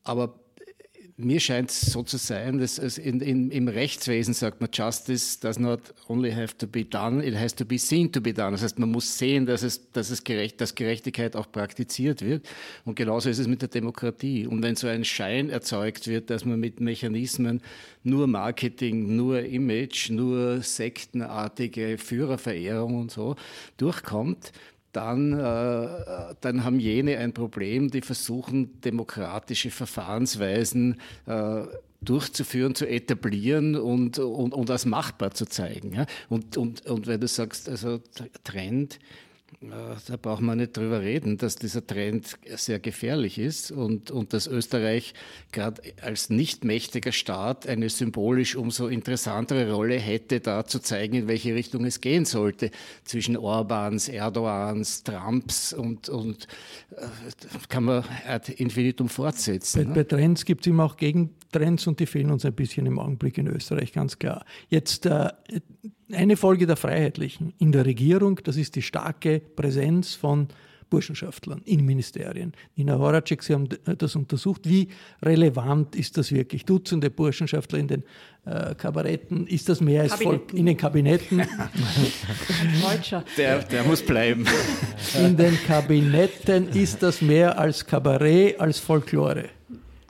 Aber 0.02 0.40
mir 1.24 1.40
scheint 1.40 1.70
es 1.70 1.80
so 1.80 2.02
zu 2.02 2.16
sein, 2.16 2.58
dass 2.58 2.78
in, 2.78 3.20
in, 3.20 3.50
im 3.50 3.68
Rechtswesen 3.68 4.34
sagt 4.34 4.60
man, 4.60 4.70
Justice 4.72 5.38
does 5.40 5.58
not 5.58 5.80
only 6.08 6.32
have 6.32 6.56
to 6.58 6.66
be 6.66 6.84
done, 6.84 7.24
it 7.24 7.34
has 7.34 7.54
to 7.54 7.64
be 7.64 7.78
seen 7.78 8.10
to 8.12 8.20
be 8.20 8.32
done. 8.32 8.52
Das 8.52 8.62
heißt, 8.62 8.78
man 8.78 8.90
muss 8.90 9.18
sehen, 9.18 9.46
dass, 9.46 9.62
es, 9.62 9.90
dass, 9.92 10.10
es 10.10 10.24
gerecht, 10.24 10.60
dass 10.60 10.74
Gerechtigkeit 10.74 11.36
auch 11.36 11.50
praktiziert 11.50 12.22
wird. 12.22 12.46
Und 12.84 12.96
genauso 12.96 13.30
ist 13.30 13.38
es 13.38 13.46
mit 13.46 13.62
der 13.62 13.68
Demokratie. 13.68 14.46
Und 14.46 14.62
wenn 14.62 14.76
so 14.76 14.86
ein 14.86 15.04
Schein 15.04 15.50
erzeugt 15.50 16.06
wird, 16.06 16.30
dass 16.30 16.44
man 16.44 16.60
mit 16.60 16.80
Mechanismen 16.80 17.60
nur 18.02 18.26
Marketing, 18.26 19.16
nur 19.16 19.42
Image, 19.42 20.10
nur 20.10 20.62
sektenartige 20.62 21.98
Führerverehrung 21.98 23.00
und 23.00 23.10
so 23.10 23.36
durchkommt, 23.76 24.52
dann, 24.92 25.32
äh, 25.32 26.35
dann 26.40 26.64
haben 26.64 26.80
jene 26.80 27.18
ein 27.18 27.32
Problem, 27.32 27.90
die 27.90 28.00
versuchen, 28.00 28.80
demokratische 28.80 29.70
Verfahrensweisen 29.70 31.00
äh, 31.26 31.62
durchzuführen, 32.00 32.75
zu 32.75 32.88
etablieren 32.88 33.76
und, 33.76 34.18
und, 34.18 34.54
und 34.54 34.70
als 34.70 34.87
machbar 34.87 35.32
zu 35.32 35.47
zeigen. 35.47 35.92
Ja? 35.94 36.06
Und, 36.28 36.56
und, 36.56 36.87
und 36.87 37.06
wenn 37.06 37.20
du 37.20 37.28
sagst, 37.28 37.68
also 37.68 38.00
Trend, 38.44 38.99
da 39.61 40.16
braucht 40.16 40.40
man 40.40 40.59
nicht 40.59 40.76
drüber 40.76 41.02
reden, 41.02 41.37
dass 41.37 41.57
dieser 41.57 41.87
Trend 41.87 42.38
sehr 42.57 42.78
gefährlich 42.78 43.38
ist 43.38 43.71
und, 43.71 44.11
und 44.11 44.33
dass 44.33 44.47
Österreich 44.47 45.12
gerade 45.52 45.83
als 46.00 46.30
nicht 46.30 46.64
mächtiger 46.64 47.12
Staat 47.12 47.66
eine 47.66 47.90
symbolisch 47.90 48.57
umso 48.57 48.87
interessantere 48.87 49.71
Rolle 49.71 49.99
hätte, 49.99 50.40
da 50.40 50.64
zu 50.64 50.78
zeigen, 50.78 51.14
in 51.14 51.28
welche 51.28 51.54
Richtung 51.54 51.85
es 51.85 52.00
gehen 52.00 52.25
sollte 52.25 52.71
zwischen 53.04 53.37
Orbans, 53.37 54.09
Erdogans, 54.09 55.02
Trumps 55.02 55.75
und, 55.75 56.09
und 56.09 56.47
äh, 56.97 57.07
kann 57.69 57.85
man 57.85 58.04
ad 58.26 58.50
infinitum 58.52 59.11
fortsetzen. 59.11 59.83
Bei, 59.83 59.88
ne? 59.88 59.95
bei 59.95 60.04
Trends 60.04 60.45
gibt 60.47 60.62
es 60.62 60.69
immer 60.69 60.85
auch 60.85 60.97
Gegentrends 61.50 61.87
und 61.87 62.00
die 62.00 62.07
fehlen 62.07 62.30
uns 62.30 62.45
ein 62.45 62.52
bisschen 62.52 62.87
im 62.87 62.99
Augenblick 62.99 63.38
in 63.38 63.47
Österreich, 63.49 63.92
ganz 63.92 64.19
klar. 64.19 64.45
Jetzt 64.69 65.07
äh, 65.07 65.28
eine 66.12 66.37
Folge 66.37 66.66
der 66.66 66.76
Freiheitlichen 66.76 67.54
in 67.59 67.73
der 67.73 67.87
Regierung, 67.87 68.40
das 68.45 68.57
ist 68.57 68.76
die 68.76 68.83
starke 68.83 69.40
Präsenz 69.40 70.14
von 70.14 70.49
Burschenschaftlern 70.88 71.62
in 71.66 71.87
Ministerien. 71.87 72.52
Nina 72.75 72.99
Horacek, 72.99 73.45
Sie 73.45 73.54
haben 73.54 73.69
das 73.99 74.16
untersucht. 74.16 74.69
Wie 74.69 74.88
relevant 75.23 75.95
ist 75.95 76.19
das 76.19 76.33
wirklich? 76.33 76.64
Dutzende 76.64 77.11
Burschenschaftler 77.11 77.78
in 77.78 77.87
den 77.87 78.02
äh, 78.45 78.75
Kabaretten. 78.75 79.47
Ist 79.47 79.69
das 79.69 79.80
mehr 79.80 80.02
als 80.02 80.14
Volk 80.14 80.52
in 80.52 80.66
den 80.66 80.76
Kabinetten? 80.76 81.38
der, 83.37 83.59
der 83.61 83.85
muss 83.85 84.02
bleiben. 84.02 84.45
In 85.16 85.37
den 85.37 85.57
Kabinetten 85.64 86.71
ist 86.71 87.04
das 87.04 87.23
mehr 87.23 87.57
als 87.57 87.87
Kabarett, 87.87 88.59
als 88.59 88.80
Folklore? 88.80 89.49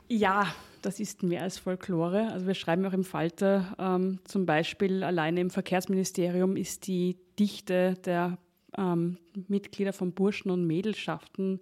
Ja, 0.07 0.51
das 0.81 0.99
ist 0.99 1.23
mehr 1.23 1.41
als 1.43 1.57
Folklore. 1.57 2.31
Also 2.31 2.47
wir 2.47 2.53
schreiben 2.53 2.85
auch 2.85 2.93
im 2.93 3.03
Falter 3.03 3.75
ähm, 3.79 4.19
zum 4.25 4.45
Beispiel, 4.45 5.03
alleine 5.03 5.41
im 5.41 5.49
Verkehrsministerium 5.49 6.55
ist 6.55 6.87
die 6.87 7.17
Dichte 7.39 7.95
der 8.05 8.37
ähm, 8.77 9.17
Mitglieder 9.47 9.93
von 9.93 10.13
Burschen- 10.13 10.51
und 10.51 10.65
Mädelschaften 10.65 11.59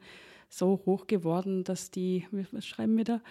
so 0.49 0.81
hoch 0.85 1.07
geworden, 1.07 1.63
dass 1.63 1.91
die, 1.91 2.25
was 2.51 2.65
schreiben 2.65 2.97
wir 2.97 3.03
da? 3.03 3.21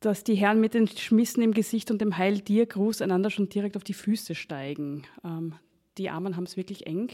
Dass 0.00 0.24
die 0.24 0.34
Herren 0.34 0.60
mit 0.60 0.74
den 0.74 0.88
Schmissen 0.88 1.42
im 1.42 1.52
Gesicht 1.52 1.90
und 1.90 2.00
dem 2.00 2.16
Heil 2.16 2.40
dir 2.40 2.66
Gruß 2.66 3.02
einander 3.02 3.30
schon 3.30 3.48
direkt 3.48 3.76
auf 3.76 3.84
die 3.84 3.94
Füße 3.94 4.34
steigen. 4.34 5.02
Ähm, 5.24 5.54
die 5.98 6.10
Armen 6.10 6.36
haben 6.36 6.44
es 6.44 6.56
wirklich 6.56 6.86
eng. 6.86 7.10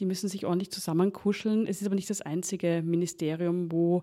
Die 0.00 0.06
müssen 0.06 0.28
sich 0.28 0.46
ordentlich 0.46 0.70
zusammenkuscheln. 0.70 1.66
Es 1.66 1.80
ist 1.80 1.86
aber 1.86 1.94
nicht 1.94 2.10
das 2.10 2.22
einzige 2.22 2.82
Ministerium, 2.84 3.70
wo 3.70 4.02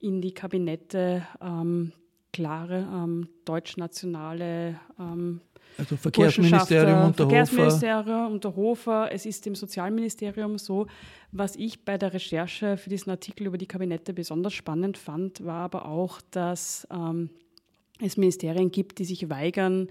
in 0.00 0.20
die 0.20 0.32
Kabinette 0.32 1.26
ähm, 1.40 1.92
klare 2.32 2.88
ähm, 2.92 3.28
deutschnationale 3.44 4.80
ähm, 4.98 5.40
also 5.78 5.96
Verkehrsministerium 5.96 7.06
unter 7.06 7.28
Verkehrsministerium 7.28 8.32
unter 8.32 8.56
Hofer. 8.56 9.10
Es 9.12 9.26
ist 9.26 9.46
im 9.46 9.54
Sozialministerium 9.54 10.58
so. 10.58 10.86
Was 11.30 11.56
ich 11.56 11.84
bei 11.84 11.96
der 11.96 12.12
Recherche 12.12 12.76
für 12.76 12.90
diesen 12.90 13.10
Artikel 13.10 13.46
über 13.46 13.58
die 13.58 13.66
Kabinette 13.66 14.12
besonders 14.12 14.52
spannend 14.52 14.98
fand, 14.98 15.44
war 15.44 15.64
aber 15.64 15.86
auch, 15.86 16.20
dass 16.30 16.86
ähm, 16.90 17.30
es 18.00 18.16
Ministerien 18.16 18.70
gibt, 18.70 18.98
die 18.98 19.04
sich 19.04 19.30
weigern, 19.30 19.88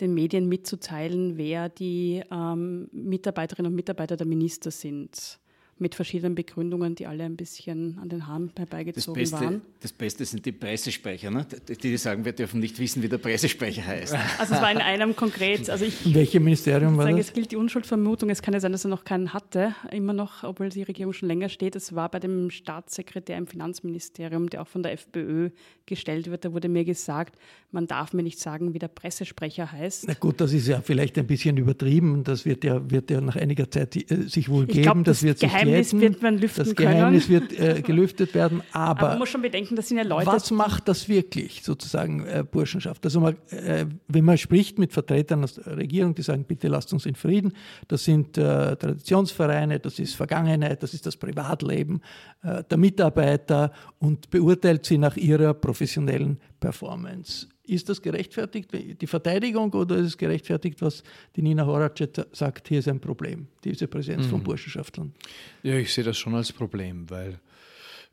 den 0.00 0.14
Medien 0.14 0.48
mitzuteilen, 0.48 1.36
wer 1.36 1.68
die 1.68 2.22
ähm, 2.30 2.88
Mitarbeiterinnen 2.92 3.70
und 3.70 3.76
Mitarbeiter 3.76 4.16
der 4.16 4.26
Minister 4.26 4.70
sind 4.70 5.39
mit 5.80 5.94
verschiedenen 5.94 6.34
Begründungen, 6.34 6.94
die 6.94 7.06
alle 7.06 7.24
ein 7.24 7.36
bisschen 7.36 7.98
an 8.00 8.08
den 8.08 8.26
Haaren 8.26 8.52
herbeigezogen 8.56 9.20
das 9.20 9.30
Beste, 9.30 9.44
waren. 9.44 9.62
Das 9.80 9.92
Beste 9.92 10.24
sind 10.24 10.44
die 10.44 10.52
Pressesprecher, 10.52 11.30
ne? 11.30 11.46
die, 11.68 11.76
die 11.76 11.96
sagen, 11.96 12.24
wir 12.24 12.32
dürfen 12.32 12.60
nicht 12.60 12.78
wissen, 12.78 13.02
wie 13.02 13.08
der 13.08 13.18
Pressesprecher 13.18 13.86
heißt. 13.86 14.14
Also 14.38 14.54
es 14.54 14.60
war 14.60 14.70
in 14.70 14.78
einem 14.78 15.16
konkret, 15.16 15.68
also 15.70 15.84
ich 15.84 16.06
in 16.06 16.14
welchem 16.14 16.44
Ministerium 16.44 16.96
war 16.96 17.04
sagen, 17.04 17.16
das? 17.16 17.28
Es 17.28 17.32
gilt 17.32 17.50
die 17.52 17.56
Unschuldsvermutung, 17.56 18.30
es 18.30 18.42
kann 18.42 18.54
ja 18.54 18.60
sein, 18.60 18.72
dass 18.72 18.84
er 18.84 18.90
noch 18.90 19.04
keinen 19.04 19.32
hatte, 19.32 19.74
immer 19.90 20.12
noch, 20.12 20.44
obwohl 20.44 20.68
die 20.68 20.82
Regierung 20.82 21.12
schon 21.12 21.28
länger 21.28 21.48
steht. 21.48 21.76
Es 21.76 21.94
war 21.94 22.10
bei 22.10 22.18
dem 22.18 22.50
Staatssekretär 22.50 23.38
im 23.38 23.46
Finanzministerium, 23.46 24.50
der 24.50 24.62
auch 24.62 24.68
von 24.68 24.82
der 24.82 24.92
FPÖ 24.92 25.50
gestellt 25.86 26.30
wird, 26.30 26.44
da 26.44 26.52
wurde 26.52 26.68
mir 26.68 26.84
gesagt, 26.84 27.36
man 27.72 27.86
darf 27.86 28.12
mir 28.12 28.22
nicht 28.22 28.38
sagen, 28.38 28.74
wie 28.74 28.78
der 28.78 28.88
Pressesprecher 28.88 29.70
heißt. 29.72 30.06
Na 30.08 30.14
gut, 30.14 30.40
das 30.40 30.52
ist 30.52 30.68
ja 30.68 30.80
vielleicht 30.80 31.18
ein 31.18 31.26
bisschen 31.26 31.56
übertrieben, 31.56 32.24
das 32.24 32.44
wird 32.44 32.64
ja, 32.64 32.90
wird 32.90 33.10
ja 33.10 33.20
nach 33.20 33.36
einiger 33.36 33.70
Zeit 33.70 33.96
äh, 33.96 34.22
sich 34.28 34.48
wohl 34.48 34.64
ich 34.64 34.74
geben, 34.74 34.82
glaub, 34.82 35.04
das, 35.04 35.18
das 35.18 35.22
wird 35.22 35.38
sich 35.38 35.50
Geheimnis 35.50 35.69
glätten. 35.70 36.00
wird 36.00 36.22
man 36.22 36.38
lüften 36.38 36.64
Das 36.64 36.74
Geheimnis 36.74 37.26
können. 37.26 37.50
wird 37.50 37.78
äh, 37.78 37.82
gelüftet 37.82 38.34
werden, 38.34 38.62
aber, 38.72 39.00
aber 39.00 39.08
man 39.10 39.18
muss 39.20 39.28
schon 39.28 39.42
bedenken, 39.42 39.76
das 39.76 39.88
sind 39.88 39.98
ja 39.98 40.04
Leute. 40.04 40.26
Was 40.26 40.50
macht 40.50 40.88
das 40.88 41.08
wirklich, 41.08 41.62
sozusagen, 41.62 42.24
äh, 42.26 42.44
Burschenschaft? 42.48 43.04
Also 43.04 43.20
man, 43.20 43.36
äh, 43.50 43.86
wenn 44.08 44.24
man 44.24 44.38
spricht 44.38 44.78
mit 44.78 44.92
Vertretern 44.92 45.46
der 45.66 45.76
Regierung, 45.76 46.14
die 46.14 46.22
sagen, 46.22 46.44
bitte 46.44 46.68
lasst 46.68 46.92
uns 46.92 47.06
in 47.06 47.14
Frieden, 47.14 47.52
das 47.88 48.04
sind 48.04 48.38
äh, 48.38 48.76
Traditionsvereine, 48.76 49.80
das 49.80 49.98
ist 49.98 50.14
Vergangenheit, 50.14 50.82
das 50.82 50.94
ist 50.94 51.06
das 51.06 51.16
Privatleben 51.16 52.00
äh, 52.42 52.62
der 52.64 52.78
Mitarbeiter 52.78 53.72
und 53.98 54.30
beurteilt 54.30 54.84
sie 54.84 54.98
nach 54.98 55.16
ihrer 55.16 55.54
professionellen 55.54 56.38
Performance. 56.58 57.46
Ist 57.70 57.88
das 57.88 58.02
gerechtfertigt, 58.02 58.70
die 58.72 59.06
Verteidigung, 59.06 59.72
oder 59.74 59.94
ist 59.94 60.06
es 60.06 60.18
gerechtfertigt, 60.18 60.82
was 60.82 61.04
die 61.36 61.42
Nina 61.42 61.64
Horacek 61.64 62.26
sagt, 62.32 62.66
hier 62.66 62.80
ist 62.80 62.88
ein 62.88 62.98
Problem, 62.98 63.46
diese 63.62 63.86
Präsenz 63.86 64.26
mhm. 64.26 64.30
von 64.30 64.42
Burschenschaftlern? 64.42 65.14
Ja, 65.62 65.76
ich 65.76 65.94
sehe 65.94 66.02
das 66.02 66.18
schon 66.18 66.34
als 66.34 66.52
Problem, 66.52 67.08
weil 67.10 67.38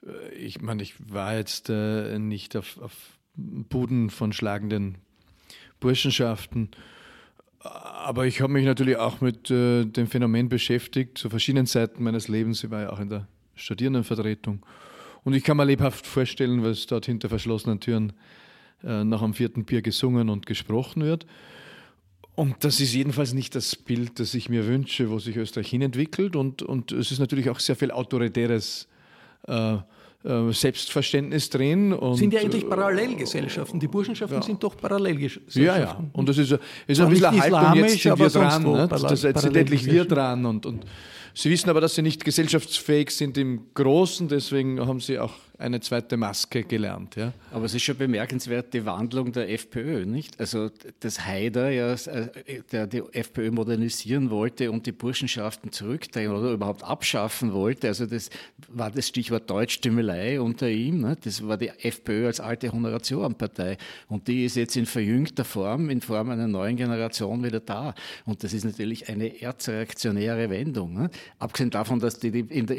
äh, 0.05 0.35
ich 0.35 0.61
meine, 0.61 0.83
ich 0.83 0.93
war 1.11 1.35
jetzt 1.35 1.71
äh, 1.71 2.19
nicht 2.19 2.55
auf, 2.55 2.79
auf 2.79 2.93
Buden 3.33 4.11
von 4.11 4.31
schlagenden 4.31 4.99
Burschenschaften, 5.79 6.69
aber 7.57 8.27
ich 8.27 8.41
habe 8.41 8.53
mich 8.53 8.65
natürlich 8.65 8.97
auch 8.97 9.21
mit 9.21 9.49
äh, 9.49 9.85
dem 9.85 10.05
Phänomen 10.05 10.49
beschäftigt, 10.49 11.17
zu 11.17 11.31
verschiedenen 11.31 11.65
Zeiten 11.65 12.03
meines 12.03 12.27
Lebens. 12.27 12.63
Ich 12.63 12.69
war 12.69 12.81
ja 12.81 12.89
auch 12.91 12.99
in 12.99 13.09
der 13.09 13.27
Studierendenvertretung. 13.55 14.63
Und 15.23 15.33
ich 15.33 15.43
kann 15.43 15.57
mir 15.57 15.65
lebhaft 15.65 16.05
vorstellen, 16.05 16.61
was 16.63 16.85
dort 16.85 17.07
hinter 17.07 17.27
verschlossenen 17.27 17.79
Türen 17.79 18.11
äh, 18.11 18.13
nach 18.83 19.21
dem 19.21 19.33
vierten 19.33 19.65
Bier 19.65 19.81
gesungen 19.81 20.29
und 20.29 20.45
gesprochen 20.45 21.03
wird. 21.03 21.25
Und 22.35 22.63
das 22.63 22.79
ist 22.79 22.93
jedenfalls 22.93 23.33
nicht 23.33 23.55
das 23.55 23.75
Bild, 23.75 24.19
das 24.19 24.35
ich 24.35 24.47
mir 24.47 24.67
wünsche, 24.67 25.09
wo 25.09 25.17
sich 25.17 25.35
Österreich 25.35 25.69
hinentwickelt. 25.69 26.35
Und, 26.35 26.61
und 26.61 26.91
es 26.91 27.11
ist 27.11 27.17
natürlich 27.17 27.49
auch 27.49 27.59
sehr 27.59 27.75
viel 27.75 27.89
autoritäres 27.89 28.87
äh, 29.47 29.77
äh, 30.23 30.51
Selbstverständnis 30.51 31.49
drin. 31.49 31.97
Sind 32.13 32.33
ja 32.33 32.41
eigentlich 32.41 32.69
Parallelgesellschaften. 32.69 33.79
Die 33.79 33.87
Burschenschaften 33.87 34.37
ja. 34.37 34.43
sind 34.43 34.61
doch 34.61 34.77
Parallelgesellschaften. 34.77 35.63
Ja, 35.63 35.79
ja. 35.79 36.03
Und 36.13 36.29
das 36.29 36.37
ist, 36.37 36.51
ist 36.85 36.99
ein 36.99 37.09
bisschen 37.09 37.25
eine 37.25 37.41
Haltung, 37.41 37.83
jetzt 37.83 38.01
sind 38.01 38.19
wir 38.19 38.29
dran. 38.29 38.63
Ne? 38.63 38.87
Das, 38.87 39.23
jetzt 39.23 39.41
sind 39.41 39.55
endlich 39.55 39.85
wir 39.85 40.05
dran. 40.05 40.45
Und, 40.45 40.67
und 40.67 40.85
Sie 41.33 41.49
wissen 41.49 41.69
aber, 41.71 41.81
dass 41.81 41.95
Sie 41.95 42.01
nicht 42.01 42.23
gesellschaftsfähig 42.23 43.09
sind 43.09 43.37
im 43.37 43.67
Großen, 43.73 44.27
deswegen 44.27 44.79
haben 44.79 44.99
Sie 44.99 45.17
auch 45.17 45.33
eine 45.59 45.79
zweite 45.79 46.17
Maske 46.17 46.63
gelernt. 46.63 47.15
Ja. 47.15 47.33
Aber 47.51 47.65
es 47.65 47.73
ist 47.73 47.83
schon 47.83 47.97
bemerkenswert, 47.97 48.73
die 48.73 48.85
Wandlung 48.85 49.31
der 49.31 49.51
FPÖ, 49.51 50.05
nicht? 50.05 50.39
Also, 50.39 50.69
dass 50.99 51.25
Haider 51.25 51.69
ja, 51.69 51.93
äh, 51.93 52.61
der 52.71 52.87
die 52.87 53.01
FPÖ 53.11 53.51
modernisieren 53.51 54.29
wollte 54.29 54.71
und 54.71 54.85
die 54.85 54.91
Burschenschaften 54.91 55.71
zurückdrehen 55.71 56.31
oder 56.31 56.51
überhaupt 56.51 56.83
abschaffen 56.83 57.53
wollte, 57.53 57.87
also 57.87 58.05
das 58.05 58.29
war 58.67 58.91
das 58.91 59.07
Stichwort 59.07 59.49
Deutschstimmelei 59.49 60.39
unter 60.39 60.69
ihm. 60.69 61.01
Ne? 61.01 61.17
Das 61.23 61.45
war 61.47 61.57
die 61.57 61.69
FPÖ 61.69 62.27
als 62.27 62.39
alte 62.39 62.71
Honorationpartei 62.71 63.77
und 64.07 64.27
die 64.27 64.45
ist 64.45 64.55
jetzt 64.55 64.75
in 64.75 64.85
verjüngter 64.85 65.45
Form, 65.45 65.89
in 65.89 66.01
Form 66.01 66.29
einer 66.29 66.47
neuen 66.47 66.75
Generation 66.75 67.43
wieder 67.43 67.59
da. 67.59 67.95
Und 68.25 68.43
das 68.43 68.53
ist 68.53 68.65
natürlich 68.65 69.09
eine 69.09 69.41
erzreaktionäre 69.41 70.49
Wendung. 70.49 70.93
Ne? 70.93 71.09
Abgesehen 71.39 71.69
davon, 71.71 71.99
dass 71.99 72.19
die, 72.19 72.27
in 72.27 72.65
der, 72.67 72.77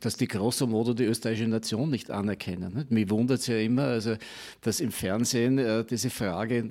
dass 0.00 0.16
die 0.16 0.28
grosso 0.28 0.66
modo 0.66 0.94
die 0.94 1.04
österreichische 1.04 1.48
Nation 1.48 1.90
nicht 1.90 2.05
nicht 2.06 2.10
anerkennen. 2.10 2.86
Mich 2.88 3.10
wundert 3.10 3.40
es 3.40 3.46
ja 3.46 3.58
immer, 3.58 3.84
also, 3.84 4.16
dass 4.60 4.80
im 4.80 4.90
Fernsehen 4.90 5.58
äh, 5.58 5.84
diese 5.84 6.10
Frage 6.10 6.68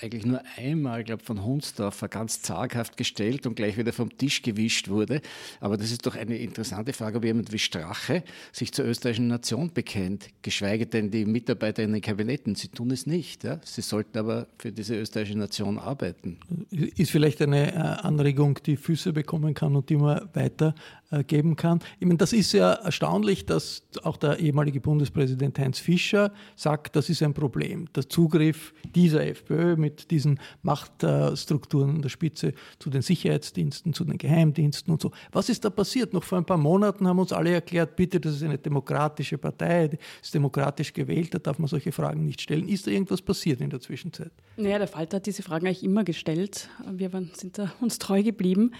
eigentlich 0.00 0.26
nur 0.26 0.40
einmal, 0.56 1.04
glaube 1.04 1.22
von 1.22 1.44
Hunsdorfer 1.44 2.08
ganz 2.08 2.42
zaghaft 2.42 2.96
gestellt 2.96 3.46
und 3.46 3.54
gleich 3.54 3.76
wieder 3.76 3.92
vom 3.92 4.16
Tisch 4.16 4.42
gewischt 4.42 4.88
wurde. 4.88 5.20
Aber 5.60 5.76
das 5.76 5.90
ist 5.90 6.06
doch 6.06 6.16
eine 6.16 6.36
interessante 6.38 6.92
Frage, 6.92 7.18
ob 7.18 7.24
jemand 7.24 7.52
wie 7.52 7.58
Strache 7.58 8.22
sich 8.52 8.72
zur 8.72 8.86
österreichischen 8.86 9.28
Nation 9.28 9.72
bekennt, 9.72 10.28
geschweige 10.42 10.86
denn 10.86 11.10
die 11.10 11.24
Mitarbeiter 11.24 11.82
in 11.82 11.92
den 11.92 12.02
Kabinetten. 12.02 12.54
Sie 12.54 12.68
tun 12.68 12.90
es 12.90 13.06
nicht. 13.06 13.44
Ja? 13.44 13.60
Sie 13.64 13.82
sollten 13.82 14.18
aber 14.18 14.46
für 14.58 14.72
diese 14.72 14.96
österreichische 14.96 15.38
Nation 15.38 15.78
arbeiten. 15.78 16.38
Ist 16.70 17.10
vielleicht 17.10 17.42
eine 17.42 17.72
äh, 17.72 17.76
Anregung, 17.76 18.58
die 18.64 18.76
Füße 18.76 19.12
bekommen 19.12 19.54
kann 19.54 19.76
und 19.76 19.90
die 19.90 19.96
man 19.96 20.28
weitergeben 20.32 21.56
kann. 21.56 21.80
Ich 21.98 22.06
meine, 22.06 22.18
das 22.18 22.32
ist 22.32 22.52
ja 22.52 22.72
erstaunlich, 22.72 23.46
dass 23.46 23.82
auch 24.02 24.16
der 24.16 24.38
ehemalige 24.38 24.77
ehemalige 24.78 24.80
Bundespräsident 24.80 25.58
Heinz 25.58 25.78
Fischer 25.78 26.32
sagt, 26.56 26.96
das 26.96 27.08
ist 27.10 27.22
ein 27.22 27.34
Problem. 27.34 27.88
Der 27.94 28.08
Zugriff 28.08 28.72
dieser 28.94 29.26
FPÖ 29.26 29.76
mit 29.76 30.10
diesen 30.10 30.38
Machtstrukturen 30.62 31.96
an 31.96 32.02
der 32.02 32.08
Spitze 32.08 32.52
zu 32.78 32.90
den 32.90 33.02
Sicherheitsdiensten, 33.02 33.92
zu 33.92 34.04
den 34.04 34.18
Geheimdiensten 34.18 34.92
und 34.92 35.02
so. 35.02 35.10
Was 35.32 35.48
ist 35.48 35.64
da 35.64 35.70
passiert? 35.70 36.12
Noch 36.12 36.24
vor 36.24 36.38
ein 36.38 36.44
paar 36.44 36.58
Monaten 36.58 37.06
haben 37.06 37.18
uns 37.18 37.32
alle 37.32 37.52
erklärt, 37.52 37.96
bitte, 37.96 38.20
das 38.20 38.36
ist 38.36 38.42
eine 38.42 38.58
demokratische 38.58 39.38
Partei, 39.38 39.90
ist 40.22 40.34
demokratisch 40.34 40.92
gewählt, 40.92 41.34
da 41.34 41.38
darf 41.38 41.58
man 41.58 41.68
solche 41.68 41.92
Fragen 41.92 42.24
nicht 42.24 42.40
stellen. 42.40 42.68
Ist 42.68 42.86
da 42.86 42.90
irgendwas 42.90 43.22
passiert 43.22 43.60
in 43.60 43.70
der 43.70 43.80
Zwischenzeit? 43.80 44.32
Naja, 44.56 44.78
der 44.78 44.88
Falter 44.88 45.16
hat 45.16 45.26
diese 45.26 45.42
Fragen 45.42 45.66
eigentlich 45.66 45.84
immer 45.84 46.04
gestellt. 46.04 46.68
Wir 46.90 47.10
sind 47.34 47.58
da 47.58 47.72
uns 47.80 47.98
treu 47.98 48.22
geblieben. 48.22 48.72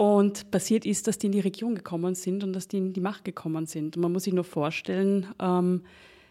Und 0.00 0.50
passiert 0.50 0.86
ist, 0.86 1.08
dass 1.08 1.18
die 1.18 1.26
in 1.26 1.32
die 1.32 1.40
Regierung 1.40 1.74
gekommen 1.74 2.14
sind 2.14 2.42
und 2.42 2.54
dass 2.54 2.68
die 2.68 2.78
in 2.78 2.94
die 2.94 3.02
Macht 3.02 3.22
gekommen 3.22 3.66
sind. 3.66 3.98
Und 3.98 4.02
man 4.02 4.10
muss 4.10 4.24
sich 4.24 4.32
nur 4.32 4.44
vorstellen, 4.44 5.26
ähm, 5.38 5.82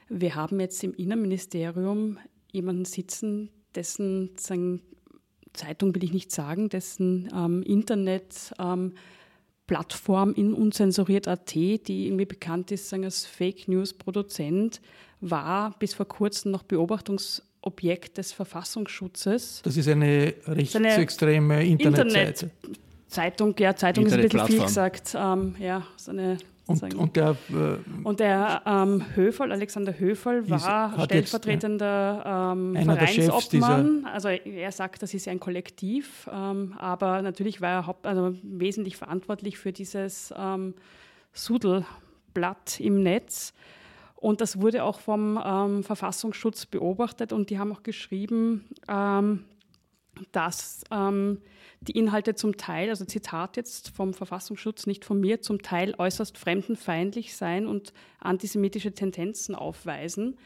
wir 0.07 0.33
haben 0.33 0.59
jetzt 0.59 0.83
im 0.83 0.95
Innenministerium 0.95 2.17
jemanden 2.51 2.85
sitzen, 2.85 3.51
dessen 3.75 4.31
sagen, 4.39 4.81
Zeitung 5.53 5.93
will 5.93 6.03
ich 6.03 6.13
nicht 6.13 6.31
sagen, 6.31 6.69
dessen 6.69 7.29
ähm, 7.31 7.61
Internet 7.61 8.55
ähm, 8.57 8.93
Plattform 9.67 10.33
in 10.33 10.55
unzensuriert.at, 10.55 11.53
die 11.53 12.07
irgendwie 12.07 12.25
bekannt 12.25 12.71
ist 12.71 12.89
sagen, 12.89 13.05
als 13.05 13.27
Fake 13.27 13.67
News 13.67 13.93
Produzent, 13.93 14.81
war 15.21 15.77
bis 15.77 15.93
vor 15.93 16.07
kurzem 16.07 16.49
noch 16.49 16.63
Beobachtungsobjekt 16.63 18.17
des 18.17 18.31
Verfassungsschutzes. 18.31 19.61
Das 19.63 19.77
ist 19.77 19.87
eine 19.87 20.33
rechtsextreme 20.47 21.63
Internetseite. 21.67 22.49
Internet 22.63 22.88
Zeitung, 23.09 23.55
ja, 23.57 23.75
Zeitung 23.75 24.05
ist 24.05 24.13
ein 24.13 24.21
bisschen 24.21 24.45
viel 24.45 24.61
gesagt. 24.61 25.15
Ähm, 25.17 25.55
ja, 25.59 25.83
so 25.97 26.11
eine, 26.11 26.37
und, 26.69 26.93
und, 26.93 27.15
der, 27.15 27.35
äh, 27.49 27.77
und 28.03 28.19
der 28.19 28.61
ähm, 28.67 29.03
Höferl, 29.15 29.51
Alexander 29.51 29.97
Höferl, 29.97 30.47
war 30.51 31.03
stellvertretender 31.05 32.53
ähm, 32.53 32.75
Vereinsobmann. 32.75 34.05
Also 34.05 34.27
er 34.27 34.71
sagt, 34.71 35.01
das 35.01 35.15
ist 35.15 35.27
ein 35.27 35.39
Kollektiv, 35.39 36.29
ähm, 36.31 36.75
aber 36.77 37.23
natürlich 37.23 37.59
war 37.59 37.69
er 37.69 37.87
haupt, 37.87 38.05
also 38.05 38.35
wesentlich 38.43 38.97
verantwortlich 38.97 39.57
für 39.57 39.71
dieses 39.71 40.31
ähm, 40.37 40.75
Sudelblatt 41.33 42.79
im 42.79 43.01
Netz. 43.01 43.53
Und 44.15 44.39
das 44.39 44.61
wurde 44.61 44.83
auch 44.83 44.99
vom 44.99 45.41
ähm, 45.43 45.83
Verfassungsschutz 45.83 46.67
beobachtet 46.67 47.33
und 47.33 47.49
die 47.49 47.57
haben 47.57 47.71
auch 47.71 47.81
geschrieben, 47.81 48.65
ähm, 50.19 50.25
dass 50.31 50.81
die 51.81 51.97
Inhalte 51.97 52.35
zum 52.35 52.57
Teil, 52.57 52.89
also 52.89 53.05
Zitat 53.05 53.55
jetzt 53.55 53.89
vom 53.89 54.13
Verfassungsschutz, 54.13 54.85
nicht 54.85 55.05
von 55.05 55.19
mir, 55.19 55.41
zum 55.41 55.61
Teil 55.61 55.95
äußerst 55.97 56.37
fremdenfeindlich 56.37 57.35
sein 57.35 57.67
und 57.67 57.93
antisemitische 58.19 58.91
Tendenzen 58.91 59.55
aufweisen. 59.55 60.37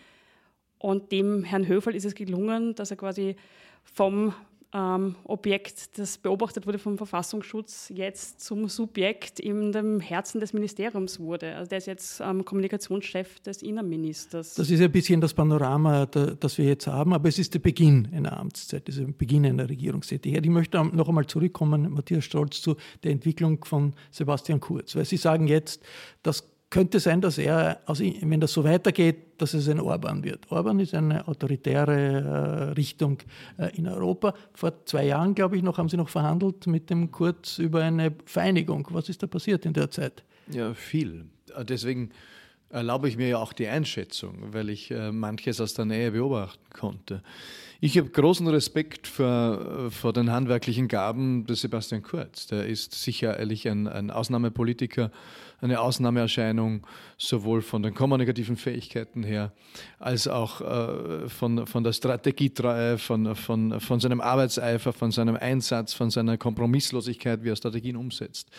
Und 0.78 1.12
dem 1.12 1.44
Herrn 1.44 1.68
Höferl 1.68 1.96
ist 1.96 2.06
es 2.06 2.14
gelungen, 2.14 2.76
dass 2.76 2.92
er 2.92 2.98
quasi 2.98 3.36
vom 3.84 4.34
ähm, 4.74 5.16
Objekt, 5.26 5.98
das 6.00 6.18
beobachtet 6.18 6.66
wurde 6.66 6.80
vom 6.80 6.98
Verfassungsschutz, 6.98 7.92
jetzt 7.94 8.42
zum 8.42 8.68
Subjekt 8.70 9.40
in 9.40 9.72
dem 9.72 10.00
Herzen 10.00 10.40
des 10.40 10.54
Ministeriums 10.54 11.20
wurde. 11.20 11.56
Also 11.56 11.70
der 11.70 11.78
ist 11.78 11.88
jetzt 11.88 12.22
ähm, 12.22 12.44
Kommunikationschef 12.44 13.40
des 13.42 13.62
Innenministers. 13.62 14.56
Das 14.56 14.70
ist 14.70 14.82
ein 14.82 14.92
bisschen 14.92 15.22
das 15.22 15.34
Panorama, 15.34 16.06
das 16.06 16.58
wir 16.58 16.66
jetzt 16.66 16.88
haben, 16.88 17.14
aber 17.14 17.30
es 17.30 17.38
ist 17.38 17.54
der 17.54 17.60
Beginn 17.60 18.08
einer 18.14 18.38
Amtszeit, 18.40 18.88
der 18.88 19.06
Beginn 19.06 19.46
einer 19.46 19.70
Regierungstätigkeit. 19.70 20.44
Ich 20.44 20.52
möchte 20.52 20.84
noch 20.84 21.08
einmal 21.08 21.28
zurückkommen, 21.28 21.92
Matthias 21.92 22.26
Stolz, 22.26 22.62
zu 22.62 22.76
der 23.04 23.12
Entwicklung 23.12 23.64
von 23.64 23.94
Sebastian 24.12 24.60
Kurz, 24.60 24.96
weil 24.96 25.06
Sie 25.06 25.18
sagen 25.18 25.48
jetzt, 25.48 25.84
dass 26.24 26.53
könnte 26.74 27.00
sein, 27.00 27.22
dass 27.22 27.38
er, 27.38 27.82
also 27.86 28.04
wenn 28.04 28.40
das 28.40 28.52
so 28.52 28.64
weitergeht, 28.64 29.40
dass 29.40 29.54
es 29.54 29.70
ein 29.70 29.80
Orban 29.80 30.24
wird. 30.24 30.52
Orban 30.52 30.80
ist 30.80 30.96
eine 30.96 31.28
autoritäre 31.28 31.92
äh, 31.94 32.72
Richtung 32.72 33.20
äh, 33.60 33.78
in 33.78 33.88
Europa. 33.88 34.34
Vor 34.56 34.84
zwei 34.86 35.06
Jahren, 35.06 35.36
glaube 35.36 35.56
ich, 35.56 35.62
noch 35.62 35.78
haben 35.78 35.88
Sie 35.88 35.98
noch 35.98 36.10
verhandelt 36.10 36.66
mit 36.66 36.90
dem 36.90 37.12
Kurz 37.12 37.60
über 37.60 37.84
eine 37.84 38.12
Vereinigung. 38.26 38.88
Was 38.90 39.08
ist 39.08 39.22
da 39.22 39.28
passiert 39.28 39.68
in 39.68 39.74
der 39.74 39.92
Zeit? 39.92 40.24
Ja, 40.52 40.74
viel. 40.74 41.26
Deswegen 41.62 42.10
erlaube 42.70 43.08
ich 43.08 43.18
mir 43.18 43.28
ja 43.28 43.38
auch 43.38 43.54
die 43.54 43.68
Einschätzung, 43.68 44.52
weil 44.52 44.70
ich 44.70 44.90
äh, 44.90 45.12
manches 45.12 45.62
aus 45.62 45.76
der 45.76 45.86
Nähe 45.86 46.10
beobachten 46.10 46.66
konnte. 46.74 47.22
Ich 47.82 47.98
habe 47.98 48.10
großen 48.10 48.48
Respekt 48.48 49.08
vor, 49.08 49.92
vor 49.92 50.12
den 50.14 50.32
handwerklichen 50.32 50.88
Gaben 50.88 51.46
des 51.46 51.62
Sebastian 51.62 52.02
Kurz. 52.02 52.48
Der 52.48 52.66
ist 52.66 52.94
sicherlich 52.94 53.68
ein, 53.68 53.88
ein 53.88 54.10
Ausnahmepolitiker, 54.10 55.12
eine 55.64 55.80
Ausnahmeerscheinung, 55.80 56.86
sowohl 57.18 57.62
von 57.62 57.82
den 57.84 57.94
kommunikativen 57.94 58.58
Fähigkeiten 58.58 59.24
her, 59.24 59.54
als 59.98 60.28
auch 60.28 60.62
äh, 60.62 61.30
von, 61.30 61.66
von 61.66 61.84
der 61.84 61.94
Strategietreue, 61.94 62.98
von, 62.98 63.36
von, 63.36 63.80
von 63.80 64.00
seinem 64.00 64.22
Arbeitseifer, 64.22 64.94
von 64.94 65.12
seinem 65.12 65.38
Einsatz, 65.38 65.94
von 65.94 66.10
seiner 66.10 66.38
Kompromisslosigkeit, 66.38 67.44
wie 67.44 67.50
er 67.50 67.56
Strategien 67.56 67.96
umsetzt. 67.96 68.50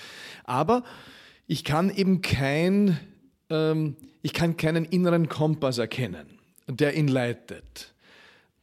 Aber 0.45 0.83
ich 1.47 1.63
kann 1.63 1.91
eben 1.91 2.23
kein, 2.23 2.99
ähm, 3.51 3.97
ich 4.23 4.33
kann 4.33 4.57
keinen 4.57 4.85
inneren 4.87 5.29
Kompass 5.29 5.79
erkennen, 5.79 6.27
der 6.67 6.97
ihn 6.97 7.09
leitet. 7.09 7.95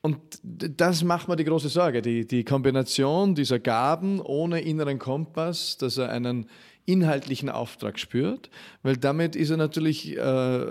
Und 0.04 0.18
das 0.42 1.04
macht 1.04 1.28
mir 1.28 1.36
die 1.36 1.44
große 1.44 1.70
Sorge, 1.70 2.02
die, 2.02 2.26
die 2.26 2.44
Kombination 2.44 3.36
dieser 3.36 3.60
Gaben 3.60 4.20
ohne 4.20 4.62
inneren 4.62 4.98
Kompass, 4.98 5.78
dass 5.78 5.98
er 5.98 6.10
einen 6.10 6.48
inhaltlichen 6.86 7.50
Auftrag 7.50 8.00
spürt, 8.00 8.50
weil 8.84 8.98
damit 8.98 9.36
ist 9.36 9.50
er 9.50 9.58
natürlich 9.58 10.18
äh, 10.18 10.66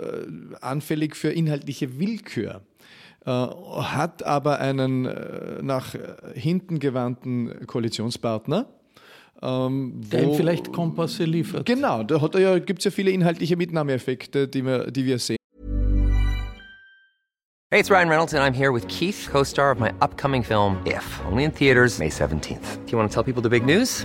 anfällig 0.61 1.17
für 1.17 1.31
inhaltliche 1.31 1.99
Willkür, 1.99 2.63
äh, 3.25 3.31
hat 3.31 4.23
aber 4.25 4.61
einen 4.61 5.07
äh, 5.07 5.63
nach 5.63 5.95
hinten 6.35 6.79
gewandten 6.79 7.67
Koalitionspartner, 7.67 8.67
ähm, 9.43 10.01
Der 10.11 10.25
ihm 10.25 10.35
vielleicht 10.35 10.73
Kompasse 10.73 11.25
liefert. 11.25 11.67
Genau, 11.67 12.03
da 12.03 12.39
ja, 12.39 12.59
gibt 12.59 12.81
es 12.81 12.85
ja 12.85 12.91
viele 12.91 13.11
inhaltliche 13.11 13.57
Mitnahmeeffekte, 13.57 14.49
die 14.49 14.65
wir, 14.65 14.91
die 14.91 15.05
wir 15.07 15.19
sehen. 15.19 15.37
Hey, 17.73 17.79
it's 17.79 17.89
Ryan 17.89 18.09
Reynolds 18.09 18.35
and 18.35 18.43
I'm 18.43 18.53
here 18.53 18.73
with 18.73 18.85
Keith, 18.89 19.29
co-star 19.31 19.71
of 19.71 19.79
my 19.79 19.93
upcoming 20.01 20.43
film 20.43 20.79
If, 20.85 21.21
only 21.31 21.45
in 21.45 21.53
theaters 21.53 22.01
May 22.01 22.09
17th. 22.09 22.85
Do 22.85 22.91
you 22.91 22.99
want 22.99 23.09
to 23.09 23.15
tell 23.15 23.23
people 23.23 23.43
the 23.43 23.49
big 23.49 23.65
news? 23.65 24.05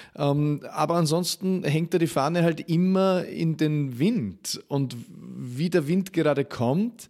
aber 0.13 0.95
ansonsten 0.95 1.63
hängt 1.63 1.93
da 1.93 1.97
die 1.97 2.07
Fahne 2.07 2.43
halt 2.43 2.69
immer 2.69 3.25
in 3.25 3.57
den 3.57 3.97
Wind. 3.97 4.61
Und 4.67 4.95
wie 5.09 5.69
der 5.69 5.87
Wind 5.87 6.13
gerade 6.13 6.43
kommt, 6.43 7.07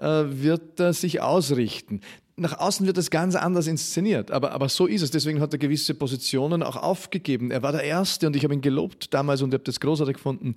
äh, 0.00 0.24
wird 0.26 0.80
er 0.80 0.92
sich 0.92 1.20
ausrichten. 1.20 2.00
Nach 2.36 2.58
außen 2.58 2.86
wird 2.86 2.96
das 2.96 3.10
ganz 3.10 3.34
anders 3.34 3.66
inszeniert, 3.66 4.30
aber, 4.30 4.52
aber 4.52 4.68
so 4.68 4.86
ist 4.86 5.02
es. 5.02 5.10
Deswegen 5.10 5.40
hat 5.40 5.52
er 5.52 5.58
gewisse 5.58 5.92
Positionen 5.92 6.62
auch 6.62 6.76
aufgegeben. 6.76 7.50
Er 7.50 7.62
war 7.62 7.72
der 7.72 7.82
Erste 7.82 8.28
und 8.28 8.36
ich 8.36 8.44
habe 8.44 8.54
ihn 8.54 8.60
gelobt 8.60 9.12
damals 9.12 9.42
und 9.42 9.52
habe 9.52 9.64
das 9.64 9.80
großartig 9.80 10.14
gefunden, 10.14 10.54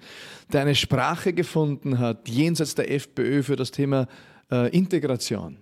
der 0.53 0.61
eine 0.61 0.75
Sprache 0.75 1.33
gefunden 1.33 1.97
hat, 1.97 2.29
jenseits 2.29 2.75
der 2.75 2.91
FPÖ 2.91 3.41
für 3.41 3.55
das 3.55 3.71
Thema 3.71 4.07
äh, 4.51 4.69
Integration. 4.69 5.57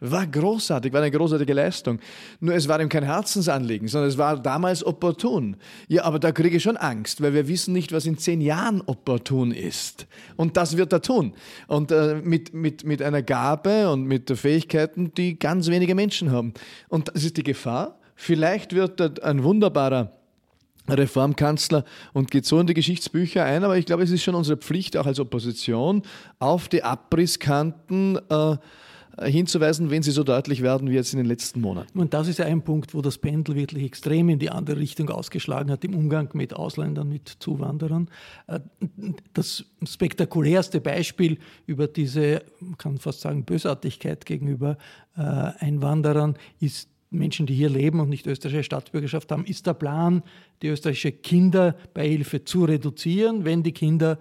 War 0.00 0.28
großartig, 0.28 0.92
war 0.92 1.00
eine 1.00 1.10
großartige 1.10 1.52
Leistung. 1.52 1.98
Nur 2.38 2.54
es 2.54 2.68
war 2.68 2.80
ihm 2.80 2.88
kein 2.88 3.02
Herzensanliegen, 3.02 3.88
sondern 3.88 4.08
es 4.08 4.16
war 4.16 4.40
damals 4.40 4.86
opportun. 4.86 5.56
Ja, 5.88 6.04
aber 6.04 6.20
da 6.20 6.30
kriege 6.30 6.56
ich 6.56 6.62
schon 6.62 6.76
Angst, 6.76 7.20
weil 7.20 7.34
wir 7.34 7.48
wissen 7.48 7.72
nicht, 7.72 7.92
was 7.92 8.06
in 8.06 8.16
zehn 8.16 8.40
Jahren 8.40 8.80
opportun 8.80 9.50
ist. 9.50 10.06
Und 10.36 10.56
das 10.56 10.76
wird 10.76 10.92
er 10.92 11.02
tun. 11.02 11.34
Und 11.66 11.90
äh, 11.90 12.20
mit, 12.22 12.54
mit, 12.54 12.84
mit 12.84 13.02
einer 13.02 13.22
Gabe 13.22 13.90
und 13.90 14.04
mit 14.04 14.30
Fähigkeiten, 14.30 15.12
die 15.14 15.36
ganz 15.36 15.66
wenige 15.66 15.96
Menschen 15.96 16.30
haben. 16.30 16.54
Und 16.88 17.08
das 17.08 17.24
ist 17.24 17.36
die 17.36 17.42
Gefahr. 17.42 17.98
Vielleicht 18.14 18.74
wird 18.74 19.00
er 19.00 19.24
ein 19.24 19.42
wunderbarer 19.42 20.12
Reformkanzler 20.88 21.84
und 22.12 22.30
geht 22.30 22.46
so 22.46 22.58
in 22.60 22.66
die 22.66 22.74
Geschichtsbücher 22.74 23.44
ein, 23.44 23.64
aber 23.64 23.76
ich 23.76 23.86
glaube, 23.86 24.02
es 24.02 24.10
ist 24.10 24.22
schon 24.22 24.34
unsere 24.34 24.56
Pflicht, 24.56 24.96
auch 24.96 25.06
als 25.06 25.20
Opposition, 25.20 26.02
auf 26.38 26.68
die 26.68 26.82
Abrisskanten 26.82 28.18
äh, 28.30 28.56
hinzuweisen, 29.26 29.90
wenn 29.90 30.02
sie 30.02 30.10
so 30.10 30.24
deutlich 30.24 30.62
werden 30.62 30.88
wie 30.90 30.94
jetzt 30.94 31.12
in 31.12 31.18
den 31.18 31.26
letzten 31.26 31.60
Monaten. 31.60 31.98
Und 31.98 32.14
das 32.14 32.28
ist 32.28 32.38
ja 32.38 32.44
ein 32.44 32.62
Punkt, 32.62 32.94
wo 32.94 33.02
das 33.02 33.18
Pendel 33.18 33.54
wirklich 33.56 33.84
extrem 33.84 34.28
in 34.28 34.38
die 34.38 34.50
andere 34.50 34.78
Richtung 34.78 35.10
ausgeschlagen 35.10 35.70
hat, 35.70 35.84
im 35.84 35.94
Umgang 35.94 36.30
mit 36.34 36.54
Ausländern, 36.54 37.08
mit 37.08 37.28
Zuwanderern. 37.40 38.08
Äh, 38.46 38.60
das 39.34 39.64
spektakulärste 39.84 40.80
Beispiel 40.80 41.38
über 41.66 41.86
diese, 41.86 42.42
man 42.60 42.78
kann 42.78 42.98
fast 42.98 43.20
sagen, 43.20 43.44
Bösartigkeit 43.44 44.26
gegenüber 44.26 44.78
äh, 45.16 45.20
Einwanderern 45.20 46.36
ist 46.60 46.88
Menschen, 47.10 47.46
die 47.46 47.54
hier 47.54 47.70
leben 47.70 48.00
und 48.00 48.08
nicht 48.08 48.26
österreichische 48.26 48.64
Staatsbürgerschaft 48.64 49.32
haben, 49.32 49.44
ist 49.44 49.66
der 49.66 49.74
Plan, 49.74 50.22
die 50.62 50.68
österreichische 50.68 51.12
Kinderbeihilfe 51.12 52.44
zu 52.44 52.64
reduzieren, 52.64 53.44
wenn 53.44 53.62
die 53.62 53.72
Kinder 53.72 54.18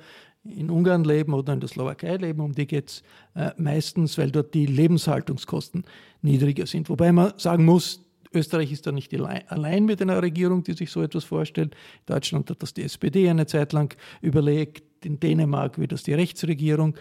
in 0.50 0.70
Ungarn 0.70 1.04
leben 1.04 1.34
oder 1.34 1.54
in 1.54 1.60
der 1.60 1.70
Slowakei 1.70 2.18
leben, 2.18 2.42
um 2.42 2.54
die 2.54 2.68
geht 2.68 2.90
es 2.90 3.04
äh, 3.36 3.52
meistens, 3.58 4.18
weil 4.18 4.32
dort 4.32 4.54
die 4.54 4.66
Lebenshaltungskosten 4.66 5.86
niedriger 6.22 6.66
sind. 6.66 6.90
Wobei 6.90 7.12
man 7.12 7.34
sagen 7.38 7.66
muss, 7.66 8.04
Österreich 8.34 8.72
ist 8.72 8.86
da 8.86 8.92
nicht 8.92 9.14
allein 9.14 9.86
mit 9.86 10.02
einer 10.02 10.22
Regierung, 10.22 10.64
die 10.64 10.74
sich 10.74 10.92
so 10.92 11.02
etwas 11.02 11.24
vorstellt. 11.24 11.74
In 12.08 12.14
Deutschland 12.14 12.50
hat 12.50 12.62
das 12.62 12.74
die 12.74 12.84
SPD 12.84 13.30
eine 13.30 13.46
Zeit 13.46 13.74
lang 13.74 13.96
überlegt, 14.22 15.06
in 15.06 15.20
Dänemark 15.20 15.78
wird 15.78 15.92
das 15.92 16.04
die 16.04 16.14
Rechtsregierung. 16.14 16.96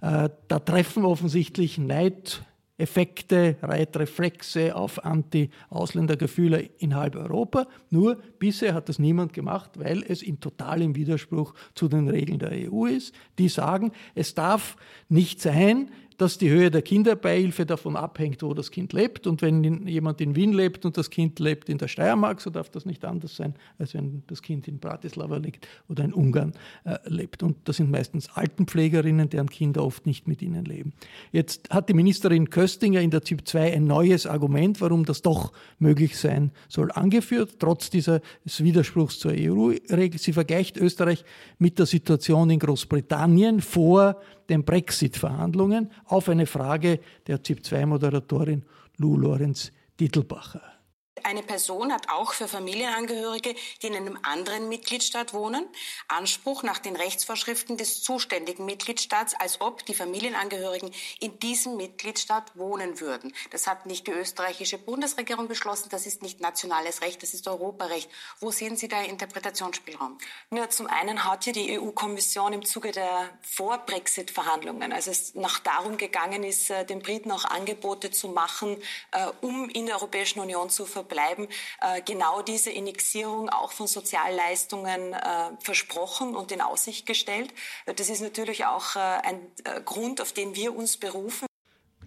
Äh, 0.00 0.28
da 0.48 0.58
treffen 0.58 1.04
offensichtlich 1.04 1.78
Neid 1.78 2.44
Effekte, 2.78 3.56
Reitreflexe 3.62 4.76
auf 4.76 5.04
Anti-Ausländergefühle 5.04 6.68
in 6.78 6.94
halb 6.94 7.16
Europa. 7.16 7.66
Nur 7.90 8.16
bisher 8.38 8.74
hat 8.74 8.88
das 8.88 8.98
niemand 8.98 9.32
gemacht, 9.32 9.72
weil 9.78 10.02
es 10.02 10.22
in 10.22 10.40
totalem 10.40 10.94
Widerspruch 10.94 11.54
zu 11.74 11.88
den 11.88 12.08
Regeln 12.08 12.38
der 12.38 12.52
EU 12.52 12.86
ist. 12.86 13.14
Die 13.38 13.48
sagen, 13.48 13.92
es 14.14 14.34
darf 14.34 14.76
nicht 15.08 15.40
sein, 15.40 15.90
dass 16.18 16.38
die 16.38 16.50
Höhe 16.50 16.70
der 16.70 16.82
Kinderbeihilfe 16.82 17.66
davon 17.66 17.96
abhängt, 17.96 18.42
wo 18.42 18.54
das 18.54 18.70
Kind 18.70 18.92
lebt. 18.92 19.26
Und 19.26 19.42
wenn 19.42 19.86
jemand 19.86 20.20
in 20.20 20.34
Wien 20.34 20.52
lebt 20.52 20.84
und 20.84 20.96
das 20.96 21.10
Kind 21.10 21.38
lebt 21.38 21.68
in 21.68 21.78
der 21.78 21.88
Steiermark, 21.88 22.40
so 22.40 22.50
darf 22.50 22.70
das 22.70 22.86
nicht 22.86 23.04
anders 23.04 23.36
sein, 23.36 23.54
als 23.78 23.94
wenn 23.94 24.22
das 24.26 24.42
Kind 24.42 24.66
in 24.68 24.78
Bratislava 24.78 25.36
lebt 25.36 25.68
oder 25.88 26.04
in 26.04 26.12
Ungarn 26.12 26.52
äh, 26.84 26.96
lebt. 27.06 27.42
Und 27.42 27.56
das 27.64 27.76
sind 27.76 27.90
meistens 27.90 28.30
Altenpflegerinnen, 28.34 29.28
deren 29.28 29.50
Kinder 29.50 29.84
oft 29.84 30.06
nicht 30.06 30.26
mit 30.26 30.42
ihnen 30.42 30.64
leben. 30.64 30.92
Jetzt 31.32 31.70
hat 31.70 31.88
die 31.88 31.94
Ministerin 31.94 32.48
Köstinger 32.50 33.00
in 33.00 33.10
der 33.10 33.22
ZIP 33.22 33.46
2 33.46 33.74
ein 33.74 33.84
neues 33.84 34.26
Argument, 34.26 34.80
warum 34.80 35.04
das 35.04 35.22
doch 35.22 35.52
möglich 35.78 36.18
sein 36.18 36.50
soll, 36.68 36.90
angeführt, 36.92 37.56
trotz 37.58 37.90
dieses 37.90 38.20
Widerspruchs 38.44 39.18
zur 39.18 39.32
EU-Regel. 39.32 40.18
Sie 40.18 40.32
vergleicht 40.32 40.76
Österreich 40.76 41.24
mit 41.58 41.78
der 41.78 41.86
Situation 41.86 42.48
in 42.50 42.58
Großbritannien 42.58 43.60
vor 43.60 44.20
den 44.48 44.64
Brexit-Verhandlungen 44.64 45.90
auf 46.04 46.28
eine 46.28 46.46
Frage 46.46 47.00
der 47.26 47.42
ZIP-2-Moderatorin 47.42 48.62
Lou 48.96 49.16
Lorenz 49.16 49.72
Dittelbacher. 49.98 50.75
Eine 51.22 51.42
Person 51.42 51.92
hat 51.92 52.08
auch 52.10 52.32
für 52.32 52.46
Familienangehörige, 52.46 53.54
die 53.82 53.86
in 53.86 53.96
einem 53.96 54.18
anderen 54.22 54.68
Mitgliedstaat 54.68 55.32
wohnen, 55.32 55.66
Anspruch 56.08 56.62
nach 56.62 56.78
den 56.78 56.94
Rechtsvorschriften 56.94 57.76
des 57.76 58.02
zuständigen 58.02 58.66
Mitgliedstaats, 58.66 59.34
als 59.34 59.60
ob 59.60 59.84
die 59.86 59.94
Familienangehörigen 59.94 60.92
in 61.18 61.38
diesem 61.38 61.76
Mitgliedstaat 61.76 62.56
wohnen 62.56 63.00
würden. 63.00 63.32
Das 63.50 63.66
hat 63.66 63.86
nicht 63.86 64.06
die 64.06 64.12
österreichische 64.12 64.78
Bundesregierung 64.78 65.48
beschlossen, 65.48 65.88
das 65.90 66.06
ist 66.06 66.22
nicht 66.22 66.40
nationales 66.40 67.00
Recht, 67.00 67.22
das 67.22 67.34
ist 67.34 67.48
Europarecht. 67.48 68.10
Wo 68.40 68.50
sehen 68.50 68.76
Sie 68.76 68.88
da 68.88 69.02
Interpretationsspielraum? 69.02 70.18
Nur 70.50 70.70
zum 70.70 70.86
einen 70.86 71.24
hat 71.24 71.46
ja 71.46 71.52
die 71.52 71.78
EU-Kommission 71.78 72.52
im 72.52 72.64
Zuge 72.64 72.92
der 72.92 73.30
Vor-Brexit-Verhandlungen, 73.42 74.92
als 74.92 75.06
es 75.06 75.34
noch 75.34 75.58
darum 75.60 75.96
gegangen 75.96 76.44
ist, 76.44 76.70
äh, 76.70 76.84
den 76.84 77.00
Briten 77.00 77.32
auch 77.32 77.44
Angebote 77.46 78.10
zu 78.10 78.28
machen, 78.28 78.76
äh, 79.12 79.26
um 79.40 79.68
in 79.70 79.86
der 79.86 79.96
Europäischen 79.96 80.40
Union 80.40 80.70
zu 80.70 80.84
verbleiben, 81.06 81.36
bleiben, 81.36 81.48
äh, 81.80 82.02
genau 82.02 82.42
diese 82.42 82.70
Indexierung 82.70 83.48
auch 83.48 83.72
von 83.72 83.86
Sozialleistungen 83.86 85.12
äh, 85.12 85.16
versprochen 85.60 86.34
und 86.34 86.52
in 86.52 86.60
Aussicht 86.60 87.06
gestellt. 87.06 87.52
Das 87.96 88.08
ist 88.08 88.20
natürlich 88.20 88.64
auch 88.66 88.96
äh, 88.96 88.98
ein 88.98 89.40
Grund, 89.84 90.20
auf 90.20 90.32
den 90.32 90.54
wir 90.54 90.74
uns 90.76 90.96
berufen. 90.96 91.46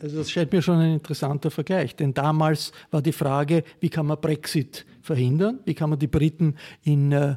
Also 0.01 0.17
das 0.17 0.31
scheint 0.31 0.53
mir 0.53 0.61
schon 0.61 0.79
ein 0.79 0.93
interessanter 0.93 1.51
Vergleich, 1.51 1.95
denn 1.95 2.13
damals 2.13 2.71
war 2.89 3.01
die 3.01 3.11
Frage, 3.11 3.63
wie 3.81 3.89
kann 3.89 4.05
man 4.05 4.19
Brexit 4.21 4.85
verhindern, 5.01 5.59
wie 5.65 5.73
kann 5.73 5.89
man 5.89 5.99
die 5.99 6.07
Briten 6.07 6.57
in 6.83 7.11
äh, 7.11 7.35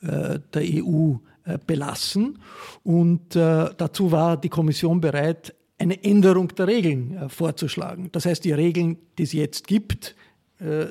der 0.00 0.40
EU 0.54 1.14
äh, 1.44 1.58
belassen. 1.66 2.38
Und 2.84 3.34
äh, 3.34 3.70
dazu 3.76 4.12
war 4.12 4.36
die 4.36 4.48
Kommission 4.48 5.00
bereit, 5.00 5.54
eine 5.78 6.02
Änderung 6.04 6.48
der 6.54 6.68
Regeln 6.68 7.28
vorzuschlagen. 7.28 8.10
Das 8.12 8.24
heißt, 8.24 8.44
die 8.44 8.52
Regeln, 8.52 8.96
die 9.18 9.24
es 9.24 9.32
jetzt 9.32 9.66
gibt, 9.66 10.14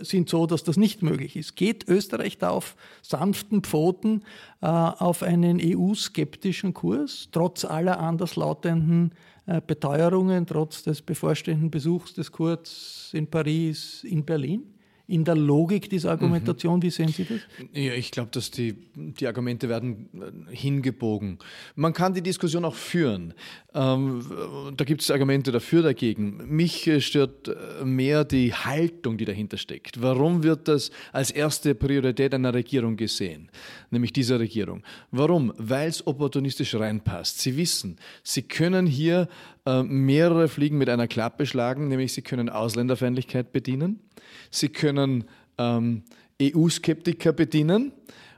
sind 0.01 0.29
so, 0.29 0.45
dass 0.45 0.63
das 0.63 0.77
nicht 0.77 1.01
möglich 1.01 1.35
ist. 1.35 1.55
Geht 1.55 1.87
Österreich 1.87 2.37
da 2.37 2.49
auf 2.49 2.75
sanften 3.01 3.61
Pfoten 3.63 4.23
äh, 4.61 4.67
auf 4.67 5.23
einen 5.23 5.59
EU-skeptischen 5.59 6.73
Kurs, 6.73 7.29
trotz 7.31 7.65
aller 7.65 7.99
anderslautenden 7.99 9.13
äh, 9.47 9.61
Beteuerungen, 9.65 10.45
trotz 10.45 10.83
des 10.83 11.01
bevorstehenden 11.01 11.71
Besuchs 11.71 12.13
des 12.13 12.31
Kurz 12.31 13.09
in 13.13 13.27
Paris, 13.27 14.03
in 14.03 14.23
Berlin? 14.23 14.74
In 15.07 15.23
der 15.23 15.35
Logik 15.35 15.89
dieser 15.89 16.11
Argumentation. 16.11 16.77
Mhm. 16.77 16.83
Wie 16.83 16.89
sehen 16.89 17.09
Sie 17.09 17.25
das? 17.25 17.39
Ja, 17.73 17.93
ich 17.93 18.11
glaube, 18.11 18.31
dass 18.31 18.49
die, 18.49 18.75
die 18.95 19.27
Argumente 19.27 19.69
werden 19.69 20.09
äh, 20.13 20.55
hingebogen. 20.55 21.37
Man 21.75 21.93
kann 21.93 22.13
die 22.13 22.21
Diskussion 22.21 22.65
auch 22.65 22.73
führen. 22.73 23.33
Ähm, 23.73 24.25
da 24.75 24.83
gibt 24.83 25.01
es 25.01 25.11
Argumente 25.11 25.51
dafür, 25.51 25.83
dagegen. 25.83 26.41
Mich 26.47 26.87
äh, 26.87 27.01
stört 27.01 27.47
äh, 27.47 27.85
mehr 27.85 28.25
die 28.25 28.53
Haltung, 28.53 29.17
die 29.17 29.25
dahinter 29.25 29.57
steckt. 29.57 30.01
Warum 30.01 30.43
wird 30.43 30.67
das 30.67 30.89
als 31.11 31.29
erste 31.29 31.75
Priorität 31.75 32.33
einer 32.33 32.53
Regierung 32.53 32.95
gesehen? 32.95 33.49
Nämlich 33.91 34.11
dieser 34.11 34.39
Regierung. 34.39 34.81
Warum? 35.11 35.53
Weil 35.57 35.89
es 35.89 36.05
opportunistisch 36.07 36.73
reinpasst. 36.73 37.39
Sie 37.39 37.57
wissen, 37.57 37.97
Sie 38.23 38.41
können 38.41 38.87
hier 38.87 39.27
mehrere 39.83 40.47
Fliegen 40.47 40.77
mit 40.77 40.89
einer 40.89 41.07
Klappe 41.07 41.47
schlagen, 41.47 41.87
nämlich 41.87 42.13
Sie 42.13 42.21
können 42.21 42.49
Ausländerfeindlichkeit 42.49 43.51
bedienen. 43.51 43.99
Sie 44.51 44.69
können 44.69 45.25
ähm, 45.57 46.03
EU-Skeptiker 46.41 47.33
bedienen 47.33 47.91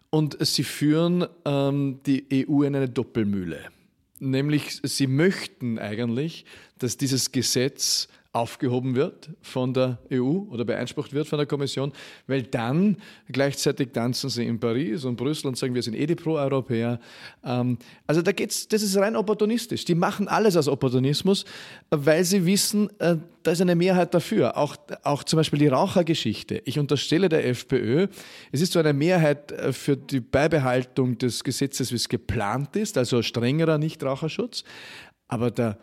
und 0.10 0.38
sie 0.46 0.64
führen 0.64 1.26
ähm, 1.46 2.00
die 2.06 2.48
EU 2.50 2.64
in 2.64 2.76
eine 2.76 2.90
Doppelmühle. 2.90 3.60
Nämlich, 4.20 4.80
sie 4.84 5.08
möchten 5.08 5.78
eigentlich, 5.78 6.46
dass 6.80 6.98
dieses 6.98 7.32
Gesetz 7.32 8.08
aufgehoben 8.34 8.96
wird 8.96 9.30
von 9.42 9.74
der 9.74 9.98
EU 10.12 10.44
oder 10.50 10.66
beansprucht 10.66 11.14
wird 11.14 11.28
von 11.28 11.38
der 11.38 11.48
Kommission, 11.48 11.92
weil 12.28 12.44
dann 12.44 12.98
gleichzeitig 13.30 13.90
tanzen 13.94 14.30
sie 14.30 14.46
in 14.46 14.60
Paris 14.60 15.06
und 15.06 15.16
Brüssel 15.16 15.48
und 15.48 15.58
sagen, 15.58 15.74
wir 15.74 15.82
sind 15.82 15.96
eh 15.96 16.06
die 16.06 16.16
Pro-Europäer. 16.16 17.00
Ähm, 17.44 17.78
also 18.06 18.22
da 18.22 18.32
geht's, 18.32 18.68
das 18.68 18.84
ist 18.84 18.96
rein 18.98 19.16
opportunistisch. 19.16 19.86
Die 19.86 19.96
machen 19.96 20.28
alles 20.28 20.56
aus 20.56 20.68
Opportunismus, 20.68 21.46
weil 21.90 22.24
sie 22.24 22.46
wissen, 22.46 22.90
äh, 23.00 23.18
da 23.44 23.52
ist 23.52 23.62
eine 23.62 23.76
Mehrheit 23.76 24.14
dafür. 24.14 24.58
Auch, 24.58 24.76
auch 25.04 25.24
zum 25.24 25.38
Beispiel 25.38 25.60
die 25.60 25.68
Rauchergeschichte. 25.68 26.62
Ich 26.66 26.80
unterstelle 26.80 27.30
der 27.30 27.48
FPÖ, 27.48 28.08
es 28.52 28.62
ist 28.62 28.74
so 28.74 28.80
eine 28.80 28.94
Mehrheit 28.94 29.52
äh, 29.52 29.74
für 29.74 29.96
die 29.96 30.20
Beibehaltung 30.20 31.18
des 31.18 31.44
Gesetzes, 31.44 31.92
wie 31.92 31.96
es 31.96 32.10
geplant 32.10 32.76
ist, 32.76 32.98
also 32.98 33.22
strengerer 33.22 33.78
Nichtraucherschutz. 33.78 34.64
Aber 35.28 35.50
der 35.50 35.78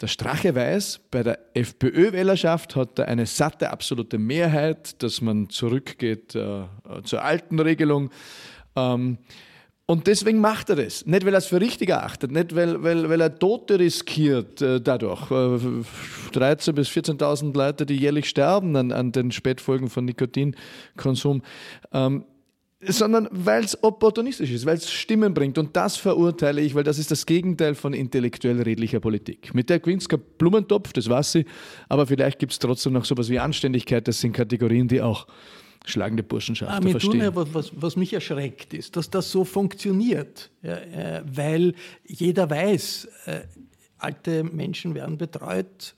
der 0.00 0.08
Strache 0.08 0.54
weiß, 0.54 1.00
bei 1.10 1.22
der 1.22 1.38
FPÖ-Wählerschaft 1.54 2.74
hat 2.74 2.98
er 2.98 3.08
eine 3.08 3.26
satte 3.26 3.70
absolute 3.70 4.18
Mehrheit, 4.18 5.02
dass 5.02 5.20
man 5.20 5.48
zurückgeht 5.50 6.34
äh, 6.34 6.64
zur 7.04 7.22
alten 7.22 7.60
Regelung. 7.60 8.10
Ähm, 8.74 9.18
und 9.86 10.06
deswegen 10.06 10.40
macht 10.40 10.70
er 10.70 10.76
das. 10.76 11.04
Nicht, 11.04 11.26
weil 11.26 11.34
er 11.34 11.38
es 11.38 11.46
für 11.46 11.60
richtig 11.60 11.90
erachtet, 11.90 12.32
nicht, 12.32 12.56
weil, 12.56 12.82
weil, 12.82 13.08
weil 13.08 13.20
er 13.20 13.38
Tote 13.38 13.78
riskiert 13.78 14.62
äh, 14.62 14.80
dadurch. 14.80 15.30
Äh, 15.30 15.84
13.000 16.32 16.72
bis 16.72 16.88
14.000 16.88 17.54
Leute, 17.54 17.84
die 17.84 17.96
jährlich 17.96 18.28
sterben 18.28 18.74
an, 18.76 18.92
an 18.92 19.12
den 19.12 19.30
Spätfolgen 19.30 19.90
von 19.90 20.06
Nikotinkonsum. 20.06 21.42
Ähm, 21.92 22.24
sondern 22.88 23.28
weil 23.30 23.64
es 23.64 23.82
opportunistisch 23.82 24.50
ist, 24.50 24.66
weil 24.66 24.76
es 24.76 24.90
Stimmen 24.90 25.34
bringt. 25.34 25.58
Und 25.58 25.76
das 25.76 25.96
verurteile 25.96 26.60
ich, 26.60 26.74
weil 26.74 26.84
das 26.84 26.98
ist 26.98 27.10
das 27.10 27.26
Gegenteil 27.26 27.74
von 27.74 27.92
intellektuell 27.92 28.60
redlicher 28.62 29.00
Politik. 29.00 29.54
Mit 29.54 29.70
der 29.70 29.80
kein 29.80 30.00
Blumentopf, 30.38 30.92
das 30.92 31.08
weiß 31.08 31.32
sie, 31.32 31.46
aber 31.88 32.06
vielleicht 32.06 32.38
gibt 32.38 32.52
es 32.52 32.58
trotzdem 32.58 32.92
noch 32.92 33.04
sowas 33.04 33.28
wie 33.28 33.38
Anständigkeit. 33.38 34.06
Das 34.08 34.20
sind 34.20 34.32
Kategorien, 34.32 34.88
die 34.88 35.00
auch 35.00 35.26
schlagende 35.84 36.22
Burschenschaft 36.22 36.72
ah, 36.72 36.80
verstehen. 36.80 37.32
Tun, 37.32 37.46
was, 37.52 37.72
was, 37.74 37.96
mich 37.96 38.12
erschreckt, 38.12 38.72
ist, 38.72 38.96
dass 38.96 39.10
das 39.10 39.30
so 39.30 39.44
funktioniert, 39.44 40.50
ja, 40.62 40.76
äh, 40.76 41.22
weil 41.26 41.74
jeder 42.06 42.48
weiß, 42.48 43.08
äh, 43.26 43.40
alte 43.98 44.44
Menschen 44.44 44.94
werden 44.94 45.18
betreut, 45.18 45.94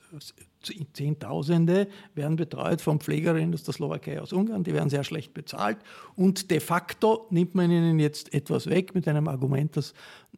Zehntausende 0.93 1.87
werden 2.15 2.35
betreut 2.35 2.81
von 2.81 2.99
Pflegerinnen 2.99 3.53
aus 3.53 3.63
der 3.63 3.73
Slowakei, 3.73 4.21
aus 4.21 4.33
Ungarn, 4.33 4.63
die 4.63 4.73
werden 4.73 4.89
sehr 4.89 5.03
schlecht 5.03 5.33
bezahlt 5.33 5.77
und 6.15 6.51
de 6.51 6.59
facto 6.59 7.27
nimmt 7.29 7.55
man 7.55 7.71
ihnen 7.71 7.99
jetzt 7.99 8.33
etwas 8.33 8.67
weg 8.67 8.95
mit 8.95 9.07
einem 9.07 9.27
Argument, 9.27 9.77
das 9.77 9.93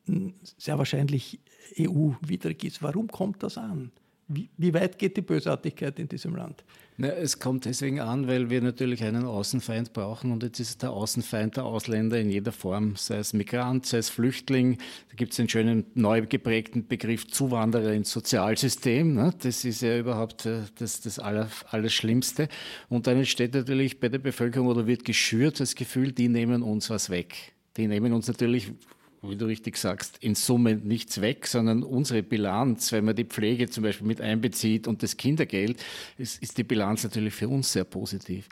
hm, 0.06 0.34
sehr 0.58 0.78
wahrscheinlich 0.78 1.40
EU-widrig 1.80 2.64
ist. 2.64 2.84
Warum 2.84 3.08
kommt 3.08 3.44
das 3.44 3.58
an? 3.58 3.92
Wie, 4.32 4.48
wie, 4.58 4.76
weit 4.76 5.00
geht 5.00 5.18
die 5.18 5.22
Bösartigkeit 5.22 5.98
in 5.98 6.08
diesem 6.08 6.36
Land? 6.36 6.64
Na, 6.98 7.08
es 7.08 7.40
kommt 7.40 7.66
deswegen 7.66 8.00
an, 8.00 8.28
weil 8.28 8.52
wir 8.52 8.62
natürlich 8.62 9.04
einen 9.04 9.26
Außenfeind 9.26 9.92
brauchen 9.92 10.32
und 10.32 10.44
jetzt 10.44 10.60
ist 10.60 10.84
der 10.84 10.92
Außenfeind 10.92 11.58
der 11.58 11.66
Ausländer 11.66 12.20
in 12.20 12.30
jeder 12.30 12.52
Form, 12.52 12.96
sei 12.96 13.18
es 13.18 13.34
Migrant, 13.34 13.88
sei 13.88 13.98
es 13.98 14.10
Flüchtling. 14.10 14.78
Da 15.10 15.16
gibt 15.16 15.32
es 15.32 15.38
den 15.38 15.50
schönen 15.50 15.86
neu 15.96 16.22
geprägten 16.28 16.86
Begriff 16.88 17.26
Zuwanderer 17.28 17.92
ins 17.94 18.12
Sozialsystem. 18.12 19.16
Ne? 19.16 19.34
Das 19.42 19.66
ist 19.66 19.82
ja 19.82 19.98
überhaupt 19.98 20.46
äh, 20.46 20.60
das, 20.78 21.02
das 21.02 21.18
Aller, 21.18 21.50
Allerschlimmste. 21.72 22.50
Und 22.88 23.08
dann 23.08 23.18
entsteht 23.18 23.56
natürlich 23.56 24.00
bei 24.00 24.10
der 24.10 24.20
Bevölkerung 24.20 24.68
oder 24.68 24.86
wird 24.86 25.06
geschürt 25.06 25.60
das 25.60 25.74
Gefühl, 25.74 26.12
die 26.12 26.30
nehmen 26.30 26.62
uns 26.62 26.92
was 26.92 27.10
weg. 27.10 27.54
Die 27.78 27.88
nehmen 27.88 28.14
uns 28.14 28.28
natürlich 28.28 28.74
wie 29.22 29.36
du 29.36 29.46
richtig 29.46 29.78
sagst, 29.78 30.18
in 30.22 30.36
Summe 30.36 30.76
nichts 30.76 31.22
weg, 31.22 31.48
sondern 31.48 31.84
unsere 31.84 32.24
Bilanz, 32.24 32.92
wenn 32.92 33.06
man 33.06 33.16
die 33.16 33.26
Pflege 33.26 33.70
zum 33.70 33.84
Beispiel 33.84 34.08
mit 34.08 34.22
einbezieht 34.22 34.88
und 34.88 35.04
das 35.04 35.18
Kindergeld, 35.18 35.84
ist, 36.18 36.42
ist 36.42 36.58
die 36.58 36.64
Bilanz 36.64 37.04
natürlich 37.04 37.34
für 37.34 37.50
uns 37.50 37.72
sehr 37.72 37.84
positiv. 37.84 38.48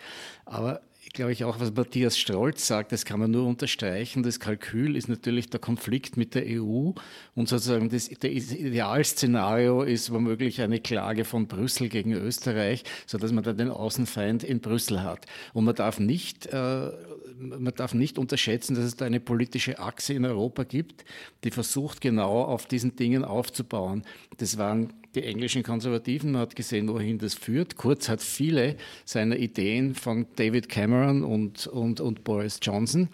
Aber 0.45 0.82
glaube 1.17 1.32
ich, 1.32 1.43
auch, 1.43 1.60
was 1.60 1.73
Matthias 1.73 2.17
Strolz 2.17 2.67
sagt, 2.67 2.91
das 2.91 3.03
kann 3.03 3.19
man 3.19 3.32
nur 3.32 3.47
unterstreichen. 3.47 4.23
Das 4.23 4.39
Kalkül 4.39 4.95
ist 4.95 5.10
natürlich 5.10 5.49
der 5.49 5.60
Konflikt 5.60 6.15
mit 6.15 6.36
der 6.36 6.43
EU 6.45 6.91
und 7.34 7.49
sozusagen 7.49 7.89
das, 7.89 8.08
das 8.10 8.51
Idealszenario 8.51 9.82
ist 9.82 10.12
womöglich 10.13 10.62
eine 10.62 10.80
Klage 10.80 11.25
von 11.25 11.47
Brüssel 11.47 11.89
gegen 11.89 12.13
Österreich, 12.13 12.84
sodass 13.08 13.32
man 13.32 13.43
dann 13.43 13.58
den 13.58 13.71
Außenfeind 13.71 14.43
in 14.43 14.60
Brüssel 14.60 15.01
hat. 15.03 15.25
Und 15.53 15.65
man 15.65 15.75
darf 15.75 15.99
nicht, 15.99 16.45
äh, 16.47 16.91
man 17.39 17.73
darf 17.76 17.93
nicht 17.93 18.17
unterschätzen, 18.17 18.76
dass 18.76 18.86
es 18.86 18.95
da 18.95 19.06
eine 19.06 19.19
politische 19.19 19.80
Achse 19.80 20.13
in 20.13 20.26
Europa 20.26 20.63
gibt, 20.63 21.06
die 21.43 21.52
versucht, 21.52 22.02
genau 22.02 22.43
auf 22.43 22.65
diesen 22.65 22.95
Dingen 22.95 23.23
aufzubauen. 23.23 24.04
Das 24.38 24.58
waren 24.58 24.93
die 25.15 25.23
englischen 25.23 25.63
Konservativen, 25.63 26.32
man 26.32 26.41
hat 26.41 26.56
gesehen, 26.56 26.88
wohin 26.89 27.17
das 27.17 27.34
führt. 27.34 27.76
Kurz 27.76 28.10
hat 28.10 28.21
viele 28.21 28.76
seiner 29.06 29.38
Ideen 29.38 29.95
von 29.95 30.28
David 30.36 30.69
Cameron 30.69 31.23
und, 31.23 31.67
und, 31.67 32.00
und 32.00 32.23
Boris 32.23 32.60
Johnson 32.62 33.10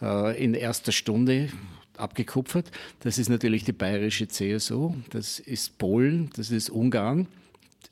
äh, 0.00 0.42
in 0.42 0.54
erster 0.54 0.92
Stunde 0.92 1.48
abgekupfert. 1.96 2.70
Das 3.00 3.18
ist 3.18 3.28
natürlich 3.28 3.64
die 3.64 3.72
bayerische 3.72 4.28
CSU, 4.28 4.94
das 5.10 5.38
ist 5.38 5.78
Polen, 5.78 6.30
das 6.36 6.50
ist 6.50 6.70
Ungarn, 6.70 7.26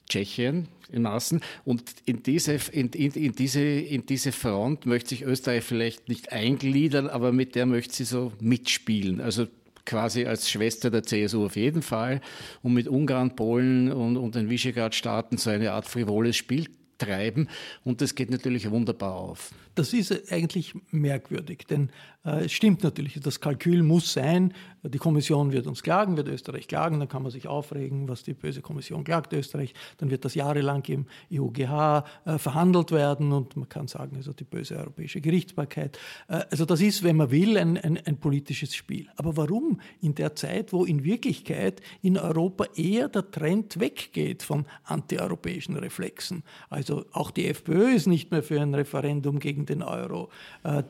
Tschechien 0.09 0.69
in 0.91 1.03
Maßen. 1.03 1.41
Und 1.65 1.83
in 2.05 2.23
diese, 2.23 2.59
in, 2.73 2.89
in, 2.89 3.13
in, 3.13 3.33
diese, 3.33 3.61
in 3.61 4.07
diese 4.07 4.33
Front 4.33 4.87
möchte 4.87 5.11
sich 5.11 5.23
Österreich 5.23 5.65
vielleicht 5.65 6.09
nicht 6.09 6.33
eingliedern, 6.33 7.09
aber 7.09 7.33
mit 7.33 7.55
der 7.55 7.67
möchte 7.67 7.95
sie 7.95 8.05
so 8.05 8.33
mitspielen. 8.41 9.21
Also 9.21 9.47
quasi 9.85 10.27
als 10.27 10.51
Schwester 10.51 10.91
der 10.91 11.03
CSU 11.03 11.47
auf 11.47 11.57
jeden 11.57 11.83
Fall 11.83 12.21
und 12.63 12.75
mit 12.75 12.89
Ungarn, 12.89 13.35
Polen 13.35 13.91
und, 13.91 14.17
und 14.17 14.35
den 14.35 14.51
Visegrad-Staaten 14.51 15.39
so 15.39 15.51
eine 15.51 15.73
Art 15.73 15.87
frivoles 15.87 16.37
Spiel 16.37 16.67
treiben 16.99 17.49
und 17.85 18.01
das 18.03 18.15
geht 18.15 18.31
natürlich 18.31 18.71
wunderbar 18.71 19.15
auf. 19.15 19.51
Das 19.79 19.93
ist 19.93 20.33
eigentlich 20.33 20.75
merkwürdig, 20.91 21.65
denn 21.71 21.91
äh, 22.25 22.47
es 22.47 22.53
stimmt 22.53 22.83
natürlich, 22.83 23.21
das 23.21 23.41
Kalkül 23.41 23.85
muss 23.85 24.13
sein, 24.13 24.53
die 24.83 24.99
Kommission 24.99 25.53
wird 25.53 25.67
uns 25.67 25.83
klagen, 25.83 26.17
wird 26.17 26.29
Österreich 26.29 26.67
klagen, 26.67 26.99
dann 26.99 27.09
kann 27.09 27.23
man 27.23 27.31
sich 27.31 27.47
aufregen, 27.47 28.09
was 28.09 28.23
die 28.23 28.35
böse 28.35 28.61
Kommission 28.61 29.05
klagt 29.05 29.33
Österreich, 29.33 29.75
dann 29.99 30.11
wird 30.11 30.25
das 30.25 30.35
jahrelang 30.35 30.85
im 30.87 31.07
EUGH 31.33 32.05
äh, 32.25 32.39
verhandelt 32.39 32.91
werden 32.91 33.33
und 33.33 33.57
man 33.57 33.69
kann 33.69 33.87
sagen, 33.87 34.17
also 34.17 34.33
die 34.33 34.45
böse 34.45 34.77
europäische 34.77 35.21
Gerichtsbarkeit. 35.21 35.99
Äh, 36.27 36.45
also 36.51 36.65
das 36.65 36.81
ist, 36.81 37.03
wenn 37.03 37.17
man 37.17 37.31
will, 37.31 37.57
ein, 37.57 37.77
ein, 37.77 37.99
ein 37.99 38.17
politisches 38.19 38.75
Spiel. 38.75 39.09
Aber 39.17 39.37
warum 39.37 39.81
in 40.01 40.15
der 40.15 40.35
Zeit, 40.35 40.73
wo 40.73 40.85
in 40.85 41.05
Wirklichkeit 41.05 41.83
in 42.03 42.19
Europa 42.19 42.65
eher 42.75 43.09
der 43.09 43.31
Trend 43.31 43.79
weggeht 43.79 44.43
von 44.43 44.67
antieuropäischen 44.85 45.77
Reflexen? 45.77 46.43
Also 46.69 47.05
auch 47.13 47.31
die 47.31 47.47
FPÖ 47.47 47.95
ist 47.95 48.07
nicht 48.07 48.31
mehr 48.31 48.43
für 48.43 48.61
ein 48.61 48.75
Referendum 48.75 49.39
gegen 49.39 49.67
den 49.69 49.83
Euro. 49.83 50.31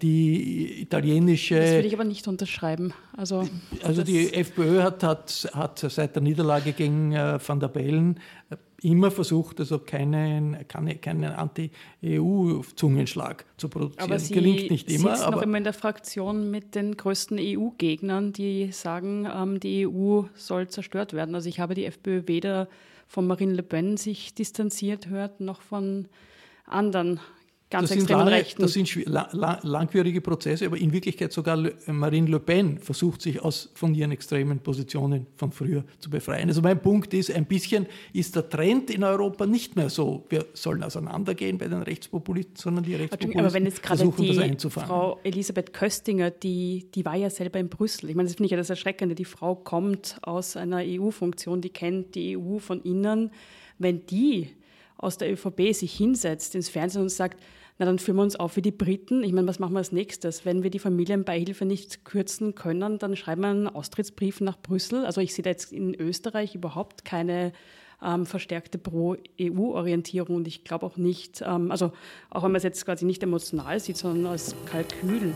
Die 0.03 0.83
italienische. 0.83 1.57
Das 1.57 1.71
würde 1.73 1.89
ich 1.89 1.95
aber 1.95 2.05
nicht 2.05 2.29
unterschreiben. 2.29 2.93
Also, 3.17 3.49
also 3.83 4.03
die 4.03 4.33
FPÖ 4.33 4.83
hat, 4.83 5.03
hat, 5.03 5.51
hat 5.53 5.79
seit 5.79 6.15
der 6.15 6.23
Niederlage 6.23 6.73
gegen 6.73 7.13
äh, 7.13 7.39
Van 7.45 7.61
der 7.61 7.69
Bellen 7.69 8.21
äh, 8.51 8.57
immer 8.83 9.11
versucht, 9.11 9.59
also 9.61 9.79
keinen, 9.81 10.67
keinen, 10.69 11.01
keinen 11.01 11.25
Anti-EU-Zungenschlag 11.25 13.45
zu 13.57 13.69
produzieren. 13.69 14.05
Aber 14.05 14.19
Sie 14.19 14.35
Gelingt 14.35 14.71
nicht 14.71 14.91
immer. 14.91 15.17
Sie 15.17 15.31
noch 15.31 15.43
immer 15.43 15.59
in 15.59 15.65
der 15.65 15.73
Fraktion 15.73 16.51
mit 16.51 16.75
den 16.75 16.97
größten 16.97 17.39
EU-Gegnern, 17.41 18.33
die 18.33 18.73
sagen, 18.73 19.29
ähm, 19.33 19.61
die 19.61 19.87
EU 19.87 20.23
soll 20.35 20.69
zerstört 20.69 21.13
werden. 21.13 21.35
Also 21.35 21.49
ich 21.49 21.61
habe 21.61 21.75
die 21.75 21.85
FPÖ 21.87 22.23
weder 22.27 22.69
von 23.09 23.27
Marine 23.27 23.55
Le 23.55 23.63
Pen 23.63 23.97
sich 23.97 24.35
distanziert 24.35 25.09
hört, 25.09 25.41
noch 25.41 25.63
von 25.63 26.07
anderen 26.67 27.21
ganz 27.71 27.91
das 27.91 27.99
extremen 27.99 28.21
lange, 28.21 28.31
Rechten. 28.33 28.63
Das 28.63 28.73
sind 28.73 28.95
lang, 29.07 29.59
langwierige 29.63 30.21
Prozesse, 30.21 30.67
aber 30.67 30.79
in 30.79 30.93
Wirklichkeit 30.93 31.33
sogar 31.33 31.59
Marine 31.87 32.31
Le 32.31 32.41
Pen 32.41 32.79
versucht 32.79 33.23
sich 33.23 33.41
aus, 33.43 33.71
von 33.75 33.95
ihren 33.95 34.11
extremen 34.11 34.61
Positionen 34.61 35.27
von 35.37 35.53
früher 35.53 35.85
zu 35.99 36.09
befreien. 36.11 36.49
Also 36.49 36.63
mein 36.63 36.81
Punkt 36.81 37.13
ist, 37.15 37.31
ein 37.31 37.47
bisschen 37.47 37.87
ist 38.13 38.37
der 38.37 38.49
Trend 38.49 38.91
in 38.91 39.05
Europa 39.05 39.47
nicht 39.47 39.77
mehr 39.77 39.91
so, 39.91 40.25
wir 40.29 40.47
sollen 40.55 40.83
auseinandergehen 40.83 41.59
bei 41.59 41.69
den 41.69 41.83
Rechtspopulisten, 41.83 42.57
sondern 42.57 42.85
die 42.85 42.95
Rechtspopulisten 42.95 43.45
aber 43.45 43.55
wenn 43.55 43.65
jetzt 43.65 43.85
versuchen 43.85 44.23
die 44.23 44.29
das 44.29 44.39
einzufangen. 44.39 44.89
Frau 44.89 45.21
Elisabeth 45.25 45.73
Köstinger, 45.73 46.31
die, 46.31 46.87
die 46.95 47.05
war 47.05 47.17
ja 47.17 47.31
selber 47.31 47.59
in 47.59 47.69
Brüssel. 47.69 48.11
Ich 48.11 48.17
meine, 48.17 48.29
das 48.29 48.37
finde 48.37 48.47
ich 48.47 48.51
ja 48.53 48.57
das 48.57 48.71
Erschreckende. 48.71 49.15
Die 49.15 49.25
Frau 49.25 49.55
kommt 49.55 50.19
aus 50.23 50.57
einer 50.57 50.83
EU-Funktion, 50.85 51.61
die 51.61 51.71
kennt 51.71 52.15
die 52.15 52.37
EU 52.37 52.59
von 52.59 52.81
innen. 52.83 53.31
Wenn 53.79 54.07
die 54.07 54.51
aus 54.99 55.17
der 55.17 55.33
ÖVP 55.33 55.73
sich 55.73 55.97
hinsetzt 55.97 56.55
ins 56.55 56.69
Fernsehen 56.69 57.03
und 57.03 57.09
sagt, 57.09 57.43
na 57.79 57.87
dann 57.87 57.99
führen 57.99 58.17
wir 58.17 58.23
uns 58.23 58.37
auf 58.37 58.57
wie 58.57 58.63
die 58.63 58.73
Briten. 58.73 59.23
Ich 59.23 59.33
meine, 59.33 59.47
was 59.47 59.61
machen 59.61 59.73
wir 59.73 59.79
als 59.79 59.93
nächstes? 59.93 60.45
Wenn 60.45 60.65
wir 60.65 60.71
die 60.71 60.81
Familienbeihilfe 60.81 61.65
nicht 61.65 62.05
kürzen 62.05 62.57
können, 62.57 62.99
dann 62.99 63.15
schreiben 63.15 63.43
wir 63.43 63.49
einen 63.49 63.69
Austrittsbrief 63.69 64.41
nach 64.41 64.59
Brüssel. 64.61 65.07
Also 65.07 65.21
ich 65.21 65.33
sehe 65.33 65.45
da 65.45 65.51
jetzt 65.51 65.73
in 65.73 65.95
Österreich 65.95 66.57
überhaupt 66.57 67.05
keine 67.05 67.53
ähm, 68.03 68.27
verstärkte 68.27 68.79
Pro-EU-Orientierung 68.79 70.37
und 70.37 70.49
ich 70.49 70.65
glaube 70.65 70.87
auch 70.87 70.97
nicht, 70.97 71.43
ähm, 71.47 71.71
also 71.71 71.93
auch 72.31 72.43
wenn 72.43 72.53
man 72.53 72.57
es 72.57 72.65
jetzt 72.65 72.85
quasi 72.85 73.05
nicht 73.05 73.23
emotional 73.23 73.79
sieht, 73.81 73.97
sondern 73.97 74.33
als 74.33 74.55
Kalkül. 74.67 75.35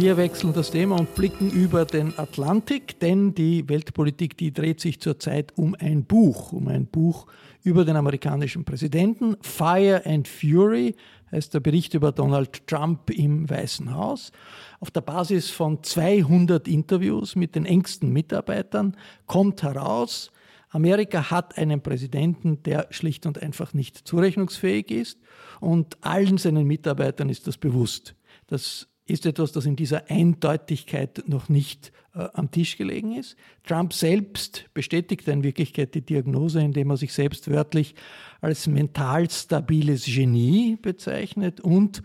Wir 0.00 0.16
wechseln 0.16 0.52
das 0.52 0.70
Thema 0.70 0.94
und 0.94 1.16
blicken 1.16 1.50
über 1.50 1.84
den 1.84 2.16
Atlantik, 2.20 3.00
denn 3.00 3.34
die 3.34 3.68
Weltpolitik, 3.68 4.36
die 4.36 4.52
dreht 4.52 4.78
sich 4.78 5.00
zurzeit 5.00 5.52
um 5.58 5.74
ein 5.76 6.04
Buch, 6.04 6.52
um 6.52 6.68
ein 6.68 6.86
Buch 6.86 7.26
über 7.64 7.84
den 7.84 7.96
amerikanischen 7.96 8.64
Präsidenten. 8.64 9.36
Fire 9.40 10.00
and 10.04 10.28
Fury 10.28 10.94
heißt 11.32 11.52
der 11.52 11.58
Bericht 11.58 11.94
über 11.94 12.12
Donald 12.12 12.64
Trump 12.68 13.10
im 13.10 13.50
Weißen 13.50 13.92
Haus. 13.92 14.30
Auf 14.78 14.92
der 14.92 15.00
Basis 15.00 15.50
von 15.50 15.82
200 15.82 16.68
Interviews 16.68 17.34
mit 17.34 17.56
den 17.56 17.66
engsten 17.66 18.12
Mitarbeitern 18.12 18.96
kommt 19.26 19.64
heraus, 19.64 20.30
Amerika 20.70 21.32
hat 21.32 21.58
einen 21.58 21.80
Präsidenten, 21.80 22.62
der 22.62 22.86
schlicht 22.90 23.26
und 23.26 23.42
einfach 23.42 23.74
nicht 23.74 23.96
zurechnungsfähig 24.06 24.92
ist 24.92 25.18
und 25.58 25.98
allen 26.02 26.38
seinen 26.38 26.68
Mitarbeitern 26.68 27.30
ist 27.30 27.48
das 27.48 27.56
bewusst. 27.56 28.14
Das 28.46 28.86
ist 29.08 29.26
etwas, 29.26 29.52
das 29.52 29.66
in 29.66 29.74
dieser 29.74 30.10
Eindeutigkeit 30.10 31.24
noch 31.26 31.48
nicht 31.48 31.92
äh, 32.14 32.28
am 32.34 32.50
Tisch 32.50 32.76
gelegen 32.76 33.16
ist. 33.16 33.36
Trump 33.66 33.92
selbst 33.92 34.66
bestätigt 34.74 35.26
in 35.28 35.42
Wirklichkeit 35.42 35.94
die 35.94 36.02
Diagnose, 36.02 36.60
indem 36.60 36.90
er 36.90 36.96
sich 36.96 37.12
selbst 37.12 37.50
wörtlich 37.50 37.94
als 38.40 38.66
mental 38.66 39.28
stabiles 39.30 40.04
Genie 40.04 40.76
bezeichnet 40.80 41.60
und 41.60 42.02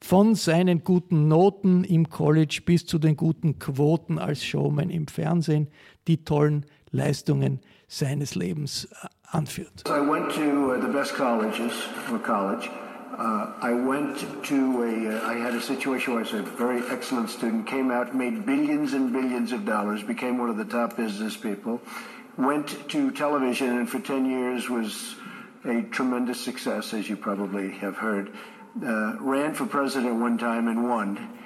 von 0.00 0.34
seinen 0.34 0.84
guten 0.84 1.28
Noten 1.28 1.84
im 1.84 2.08
College 2.08 2.60
bis 2.64 2.86
zu 2.86 2.98
den 2.98 3.16
guten 3.16 3.58
Quoten 3.58 4.18
als 4.18 4.44
Showman 4.44 4.90
im 4.90 5.06
Fernsehen 5.08 5.68
die 6.06 6.24
tollen 6.24 6.66
Leistungen 6.90 7.60
seines 7.88 8.34
Lebens 8.34 8.84
äh, 8.84 9.08
anführt. 9.26 9.84
I 9.86 10.00
went 10.00 10.30
to 10.34 10.72
uh, 10.72 10.80
the 10.80 10.92
best 10.92 11.14
colleges 11.14 11.72
for 12.08 12.18
college. 12.18 12.68
Uh, 13.12 13.52
I 13.60 13.72
went 13.72 14.44
to 14.46 14.82
a, 14.82 15.16
uh, 15.16 15.26
I 15.26 15.34
had 15.34 15.54
a 15.54 15.60
situation 15.60 16.14
where 16.14 16.22
I 16.22 16.30
was 16.30 16.34
a 16.34 16.42
very 16.42 16.82
excellent 16.88 17.30
student, 17.30 17.66
came 17.66 17.90
out, 17.90 18.14
made 18.14 18.44
billions 18.44 18.92
and 18.92 19.12
billions 19.12 19.52
of 19.52 19.64
dollars, 19.64 20.02
became 20.02 20.38
one 20.38 20.50
of 20.50 20.56
the 20.56 20.64
top 20.64 20.96
business 20.96 21.36
people, 21.36 21.80
went 22.36 22.88
to 22.90 23.10
television, 23.10 23.78
and 23.78 23.88
for 23.88 24.00
10 24.00 24.28
years 24.28 24.68
was 24.68 25.16
a 25.64 25.82
tremendous 25.82 26.40
success, 26.40 26.92
as 26.92 27.08
you 27.08 27.16
probably 27.16 27.70
have 27.70 27.96
heard. 27.96 28.30
Uh, 28.84 29.16
ran 29.20 29.54
for 29.54 29.66
president 29.66 30.20
one 30.20 30.36
time 30.36 30.68
and 30.68 30.88
won. 30.88 31.38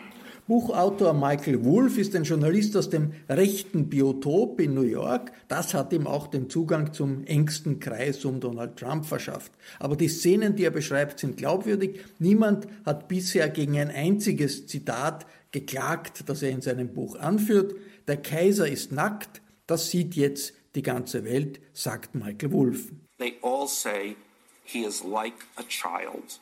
Buchautor 0.50 1.12
Michael 1.12 1.64
Wolff 1.64 1.96
ist 1.96 2.16
ein 2.16 2.24
Journalist 2.24 2.76
aus 2.76 2.90
dem 2.90 3.12
rechten 3.28 3.88
Biotop 3.88 4.58
in 4.58 4.74
New 4.74 4.82
York. 4.82 5.30
Das 5.46 5.74
hat 5.74 5.92
ihm 5.92 6.08
auch 6.08 6.26
den 6.26 6.50
Zugang 6.50 6.92
zum 6.92 7.22
engsten 7.22 7.78
Kreis 7.78 8.24
um 8.24 8.40
Donald 8.40 8.76
Trump 8.76 9.06
verschafft. 9.06 9.52
Aber 9.78 9.94
die 9.94 10.08
Szenen, 10.08 10.56
die 10.56 10.64
er 10.64 10.72
beschreibt, 10.72 11.20
sind 11.20 11.36
glaubwürdig. 11.36 12.00
Niemand 12.18 12.66
hat 12.84 13.06
bisher 13.06 13.48
gegen 13.48 13.78
ein 13.78 13.92
einziges 13.92 14.66
Zitat 14.66 15.24
geklagt, 15.52 16.28
das 16.28 16.42
er 16.42 16.50
in 16.50 16.62
seinem 16.62 16.92
Buch 16.92 17.16
anführt. 17.16 17.76
Der 18.08 18.16
Kaiser 18.16 18.66
ist 18.66 18.90
nackt. 18.90 19.42
Das 19.68 19.88
sieht 19.88 20.16
jetzt 20.16 20.54
die 20.74 20.82
ganze 20.82 21.22
Welt, 21.22 21.60
sagt 21.74 22.16
Michael 22.16 22.50
Wolff. 22.50 22.90
They 23.18 23.34
all 23.42 23.68
say 23.68 24.16
he 24.64 24.80
is 24.80 25.04
like 25.04 25.46
a 25.54 25.62
child. 25.68 26.40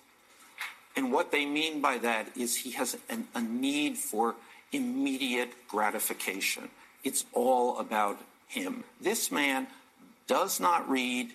And 0.99 1.13
what 1.13 1.31
they 1.31 1.47
mean 1.47 1.81
by 1.81 1.99
that 1.99 2.27
is 2.37 2.57
he 2.57 2.73
has 2.73 2.99
an, 3.09 3.29
a 3.33 3.41
need 3.41 3.97
for 3.97 4.35
immediate 4.73 5.51
gratification. 5.69 6.71
It's 7.05 7.25
all 7.33 7.79
about 7.79 8.19
him. 8.49 8.83
This 9.01 9.31
man 9.31 9.69
does 10.27 10.59
not 10.59 10.91
read, 10.91 11.31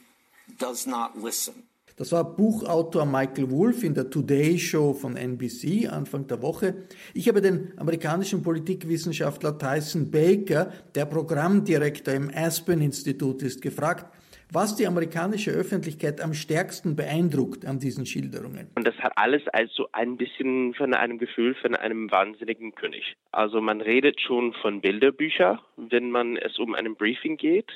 does 0.59 0.85
not 0.85 1.17
listen. 1.17 1.63
Das 1.95 2.11
war 2.11 2.25
Buchautor 2.25 3.05
Michael 3.05 3.51
Wolff 3.51 3.83
in 3.83 3.93
der 3.93 4.09
Today 4.09 4.59
Show 4.59 4.93
von 4.93 5.15
NBC 5.15 5.87
Anfang 5.87 6.27
der 6.27 6.41
Woche. 6.41 6.87
Ich 7.13 7.29
habe 7.29 7.39
den 7.39 7.71
amerikanischen 7.77 8.41
Politikwissenschaftler 8.41 9.57
Tyson 9.57 10.11
Baker, 10.11 10.73
der 10.93 11.05
Programmdirektor 11.05 12.13
im 12.15 12.29
Aspen 12.35 12.81
Institut 12.81 13.43
ist, 13.43 13.61
gefragt, 13.61 14.07
was 14.53 14.75
die 14.75 14.85
amerikanische 14.85 15.51
Öffentlichkeit 15.51 16.21
am 16.21 16.33
stärksten 16.33 16.95
beeindruckt 16.95 17.65
an 17.65 17.79
diesen 17.79 18.05
Schilderungen. 18.05 18.69
Und 18.75 18.85
das 18.85 18.95
hat 18.99 19.13
alles 19.15 19.41
also 19.47 19.87
ein 19.91 20.17
bisschen 20.17 20.75
von 20.75 20.93
einem 20.93 21.17
Gefühl 21.17 21.55
von 21.55 21.75
einem 21.75 22.11
wahnsinnigen 22.11 22.75
König. 22.75 23.15
Also 23.31 23.61
man 23.61 23.81
redet 23.81 24.21
schon 24.21 24.53
von 24.53 24.81
Bilderbüchern, 24.81 25.59
wenn 25.77 26.11
man 26.11 26.37
es 26.37 26.59
um 26.59 26.75
einen 26.75 26.95
Briefing 26.95 27.37
geht. 27.37 27.71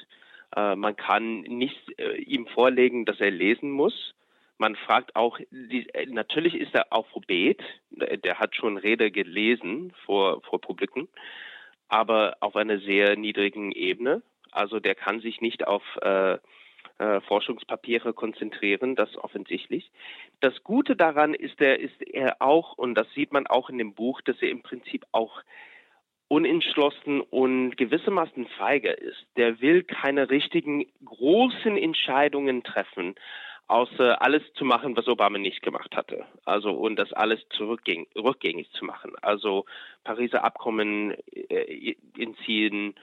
Äh, 0.56 0.76
man 0.76 0.96
kann 0.96 1.42
nicht 1.42 1.78
äh, 1.98 2.18
ihm 2.18 2.46
vorlegen, 2.48 3.06
dass 3.06 3.20
er 3.20 3.32
lesen 3.32 3.72
muss. 3.72 4.14
Man 4.60 4.76
fragt 4.76 5.16
auch, 5.16 5.40
äh, 5.40 6.06
natürlich 6.08 6.56
ist 6.56 6.74
er 6.76 6.94
Alphabet, 6.94 7.62
der 7.90 8.40
hat 8.40 8.56
schon 8.56 8.78
Rede 8.78 9.12
gelesen 9.12 9.94
vor, 10.06 10.42
vor 10.44 10.62
Publikum, 10.62 11.08
aber 11.88 12.38
auf 12.40 12.56
einer 12.56 12.80
sehr 12.80 13.16
niedrigen 13.18 13.72
Ebene. 13.72 14.22
Also 14.52 14.80
der 14.80 14.96
kann 14.96 15.20
sich 15.22 15.42
nicht 15.42 15.68
auf 15.68 15.84
äh, 16.02 16.38
äh, 17.00 17.22
Forschungspapiere 17.22 18.14
konzentrieren, 18.14 18.96
das 18.96 19.16
offensichtlich. 19.18 19.92
Das 20.40 20.64
Gute 20.64 20.96
daran 20.96 21.34
ist 21.34 21.62
er, 21.62 21.80
ist 21.80 22.02
er 22.02 22.42
auch, 22.42 22.78
und 22.78 22.96
das 22.96 23.08
sieht 23.14 23.32
man 23.32 23.48
auch 23.48 23.70
in 23.70 23.78
dem 23.78 23.94
Buch, 23.94 24.22
dass 24.22 24.42
er 24.42 24.50
im 24.50 24.64
Prinzip 24.64 25.06
auch 25.12 25.42
unentschlossen 26.28 27.22
und 27.22 27.78
gewissermaßen 27.78 28.48
feige 28.58 28.92
ist. 28.92 29.26
Der 29.38 29.62
will 29.62 29.84
keine 29.84 30.30
richtigen 30.30 30.86
großen 31.06 31.78
Entscheidungen 31.78 32.64
treffen, 32.64 33.16
außer 33.68 34.22
alles 34.22 34.42
zu 34.54 34.66
machen, 34.66 34.96
was 34.98 35.08
Obama 35.08 35.38
nicht 35.38 35.62
gemacht 35.62 35.96
hatte. 35.96 36.26
Also 36.46 36.72
und 36.72 36.98
das 36.98 37.14
alles 37.14 37.40
rückgängig 37.60 38.72
zu 38.72 38.86
machen. 38.86 39.14
Also 39.22 39.66
Pariser 40.04 40.44
Abkommen 40.44 41.16
äh, 41.32 41.96
entziehen, 42.18 42.96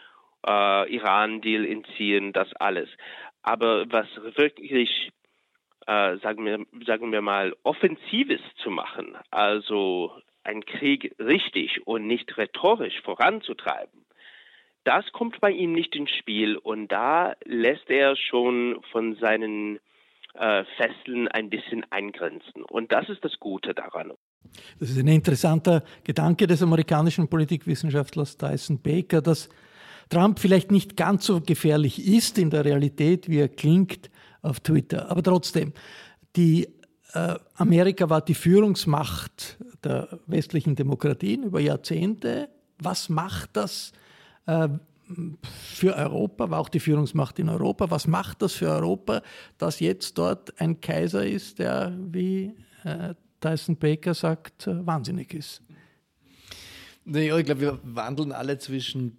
äh, 0.47 0.95
Iran-Deal 0.95 1.65
entziehen, 1.65 2.33
das 2.33 2.53
alles. 2.55 2.89
Aber 3.45 3.85
was 3.93 4.07
wirklich, 4.37 5.13
äh, 5.87 6.17
sagen, 6.17 6.47
wir, 6.47 6.65
sagen 6.87 7.13
wir 7.13 7.21
mal, 7.21 7.55
Offensives 7.63 8.41
zu 8.63 8.71
machen, 8.71 9.17
also 9.31 10.13
einen 10.43 10.65
Krieg 10.65 11.15
richtig 11.19 11.87
und 11.87 12.07
nicht 12.07 12.37
rhetorisch 12.39 13.01
voranzutreiben, 13.03 14.07
das 14.85 15.05
kommt 15.13 15.41
bei 15.41 15.51
ihm 15.51 15.73
nicht 15.73 15.95
ins 15.95 16.11
Spiel 16.11 16.57
und 16.57 16.89
da 16.89 17.35
lässt 17.45 17.89
er 17.91 18.17
schon 18.17 18.83
von 18.93 19.17
seinen 19.17 19.79
äh, 20.33 20.65
Fesseln 20.77 21.29
ein 21.29 21.51
bisschen 21.51 21.85
eingrenzen. 21.91 22.65
Und 22.65 22.93
das 22.93 23.09
ist 23.11 23.25
das 23.25 23.39
Gute 23.41 23.75
daran. 23.75 24.13
Das 24.81 24.91
ist 24.91 24.99
ein 24.99 25.09
interessanter 25.09 25.83
Gedanke 26.03 26.47
des 26.47 26.63
amerikanischen 26.63 27.29
Politikwissenschaftlers 27.29 28.39
Tyson 28.39 28.81
Baker, 28.81 29.21
dass 29.21 29.51
Trump 30.09 30.39
vielleicht 30.39 30.71
nicht 30.71 30.97
ganz 30.97 31.27
so 31.27 31.41
gefährlich 31.41 32.07
ist 32.07 32.39
in 32.39 32.51
der 32.51 32.65
Realität, 32.65 33.29
wie 33.29 33.39
er 33.39 33.49
klingt 33.49 34.11
auf 34.43 34.61
Twitter. 34.61 35.11
Aber 35.11 35.23
trotzdem, 35.23 35.73
die, 36.37 36.69
äh, 37.13 37.37
Amerika 37.55 38.11
war 38.11 38.21
die 38.21 38.35
Führungsmacht 38.35 39.59
der 39.83 40.21
westlichen 40.27 40.77
Demokratien 40.77 41.45
über 41.45 41.61
Jahrzehnte. 41.61 42.49
Was 42.79 43.09
macht 43.09 43.51
das 43.57 43.93
äh, 44.47 44.69
für 45.43 45.95
Europa, 45.95 46.51
war 46.51 46.61
auch 46.61 46.69
die 46.69 46.81
Führungsmacht 46.81 47.39
in 47.39 47.49
Europa. 47.49 47.91
Was 47.91 48.07
macht 48.07 48.43
das 48.43 48.55
für 48.55 48.69
Europa, 48.69 49.23
dass 49.59 49.81
jetzt 49.81 50.17
dort 50.19 50.59
ein 50.61 50.81
Kaiser 50.81 51.27
ist, 51.27 51.59
der, 51.59 51.97
wie 52.11 52.55
äh, 52.85 53.15
Tyson 53.41 53.77
Baker 53.77 54.15
sagt, 54.15 54.67
äh, 54.67 54.87
wahnsinnig 54.87 55.35
ist? 55.35 55.63
Naja, 57.05 57.37
ich 57.37 57.45
glaube, 57.45 57.61
wir 57.61 57.79
wandeln 57.83 58.33
alle 58.33 58.57
zwischen 58.59 59.19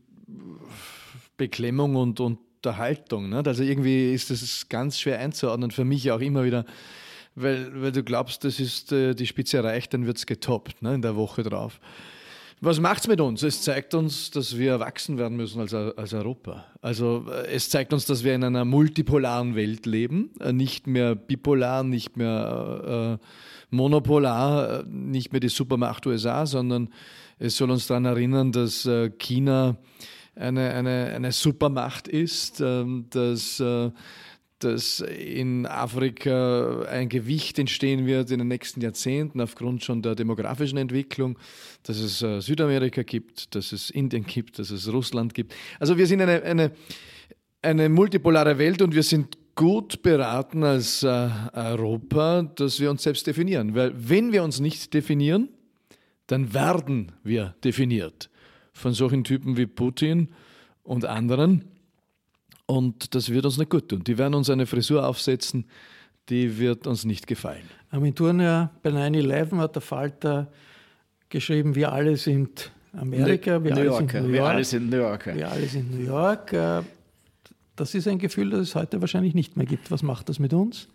Beklemmung 1.38 1.96
und 1.96 2.20
Unterhaltung. 2.20 3.30
Ne? 3.30 3.44
Also 3.46 3.64
irgendwie 3.64 4.14
ist 4.14 4.32
das 4.32 4.68
ganz 4.70 5.00
schwer 5.00 5.20
einzuordnen, 5.20 5.72
für 5.72 5.86
mich 5.86 6.12
auch 6.12 6.22
immer 6.22 6.44
wieder, 6.44 6.66
weil, 7.36 7.82
weil 7.82 7.92
du 7.92 8.04
glaubst, 8.04 8.44
das 8.44 8.60
ist 8.60 8.92
äh, 8.92 9.14
die 9.14 9.28
Spitze 9.28 9.58
erreicht, 9.58 9.94
dann 9.94 10.06
wird 10.06 10.18
es 10.18 10.26
getoppt 10.26 10.82
ne? 10.82 10.96
in 10.96 11.02
der 11.02 11.16
Woche 11.16 11.44
drauf. 11.44 11.80
Was 12.62 12.80
macht 12.80 13.02
es 13.02 13.08
mit 13.08 13.20
uns? 13.20 13.44
Es 13.44 13.62
zeigt 13.62 13.94
uns, 13.94 14.32
dass 14.32 14.58
wir 14.58 14.72
erwachsen 14.72 15.18
werden 15.18 15.36
müssen 15.36 15.60
als, 15.60 15.74
als 15.74 16.14
Europa. 16.14 16.66
Also 16.82 17.26
äh, 17.30 17.48
es 17.54 17.70
zeigt 17.70 17.92
uns, 17.92 18.06
dass 18.06 18.24
wir 18.24 18.34
in 18.34 18.44
einer 18.44 18.64
multipolaren 18.64 19.56
Welt 19.56 19.86
leben, 19.86 20.32
äh, 20.40 20.54
nicht 20.54 20.88
mehr 20.88 21.16
bipolar, 21.16 21.84
nicht 21.84 22.16
mehr 22.16 23.20
äh, 23.22 23.76
monopolar, 23.76 24.84
nicht 24.88 25.34
mehr 25.34 25.42
die 25.42 25.50
Supermacht 25.50 26.08
USA, 26.08 26.46
sondern 26.46 26.90
es 27.38 27.58
soll 27.58 27.70
uns 27.70 27.88
daran 27.88 28.06
erinnern, 28.06 28.54
dass 28.54 28.86
äh, 28.86 29.10
China 29.10 29.78
eine, 30.36 30.74
eine, 30.74 31.13
eine 31.15 31.32
Supermacht 31.32 32.08
ist, 32.08 32.62
ähm, 32.62 33.06
dass, 33.10 33.60
äh, 33.60 33.91
dass 34.60 35.00
in 35.00 35.65
Afrika 35.65 36.84
ein 36.84 37.10
Gewicht 37.10 37.60
entstehen 37.60 38.06
wird 38.06 38.32
in 38.32 38.39
den 38.39 38.48
nächsten 38.48 38.82
Jahrzehnten 38.82 39.41
aufgrund 39.41 39.84
schon 39.84 40.02
der 40.02 40.15
demografischen 40.15 40.78
Entwicklung, 40.78 41.38
dass 41.84 41.98
es 41.98 42.21
äh, 42.21 42.41
Südamerika 42.41 43.04
gibt, 43.04 43.56
dass 43.56 43.71
es 43.71 43.89
Indien 43.89 44.26
gibt, 44.26 44.60
dass 44.60 44.71
es 44.71 44.91
Russland 44.91 45.34
gibt. 45.34 45.54
Also 45.80 45.98
wir 45.98 46.08
sind 46.08 46.21
eine, 46.21 46.43
eine, 46.43 46.71
eine 47.62 47.89
multipolare 47.89 48.58
Welt 48.58 48.82
und 48.82 48.93
wir 48.93 49.04
sind 49.04 49.38
gut 49.56 50.02
beraten 50.02 50.63
als 50.63 51.02
äh, 51.04 51.30
Europa, 51.54 52.43
dass 52.43 52.80
wir 52.80 52.91
uns 52.91 53.04
selbst 53.04 53.26
definieren. 53.26 53.74
Weil 53.74 53.93
wenn 53.95 54.34
wir 54.34 54.43
uns 54.43 54.60
nicht 54.60 54.93
definieren, 54.93 55.50
dann 56.28 56.54
werden 56.54 57.13
wir 57.24 57.56
definiert 57.63 58.30
von 58.76 58.94
solchen 58.94 59.24
Typen 59.24 59.58
wie 59.58 59.66
Putin 59.66 60.30
und 60.84 61.06
anderen. 61.06 61.64
Und 62.68 63.16
das 63.16 63.30
wird 63.30 63.46
uns 63.46 63.58
nicht 63.58 63.72
gut 63.72 63.90
tun. 63.90 64.04
Die 64.04 64.18
werden 64.18 64.36
uns 64.36 64.50
eine 64.50 64.66
Frisur 64.66 65.08
aufsetzen, 65.08 65.66
die 66.30 66.60
wird 66.60 66.86
uns 66.86 67.06
nicht 67.06 67.26
gefallen. 67.26 67.64
Am 67.90 68.14
Turner 68.14 68.72
bei 68.84 68.90
9-11 68.90 69.58
hat 69.58 69.76
der 69.76 69.82
Falter 69.82 70.52
geschrieben, 71.30 71.76
wir 71.76 71.94
alle 71.94 72.18
sind 72.18 72.72
Amerika, 72.94 73.64
wir, 73.64 73.72
New 73.72 73.78
alle 73.78 73.86
Yorker, 73.86 74.08
sind 74.12 74.24
New 74.24 74.32
wir 74.32 74.40
York. 74.40 74.50
alle 74.50 74.64
sind 74.64 74.90
New 74.90 74.98
Yorker. 74.98 75.36
Wir 75.36 75.52
alle 75.52 75.68
sind 75.68 75.92
New 75.92 76.06
York. 76.06 76.56
Das 77.76 77.94
ist 77.94 78.08
ein 78.08 78.19
Gefühl, 78.19 78.50
das 78.50 78.62
es 78.62 78.76
heute 78.76 79.00
wahrscheinlich 79.02 79.34
nicht 79.34 79.58
mehr 79.58 79.65
gibt. 79.65 79.92
Was 79.92 80.02
macht 80.04 80.30
das 80.30 80.40
mit 80.40 80.54
uns? 80.54 80.88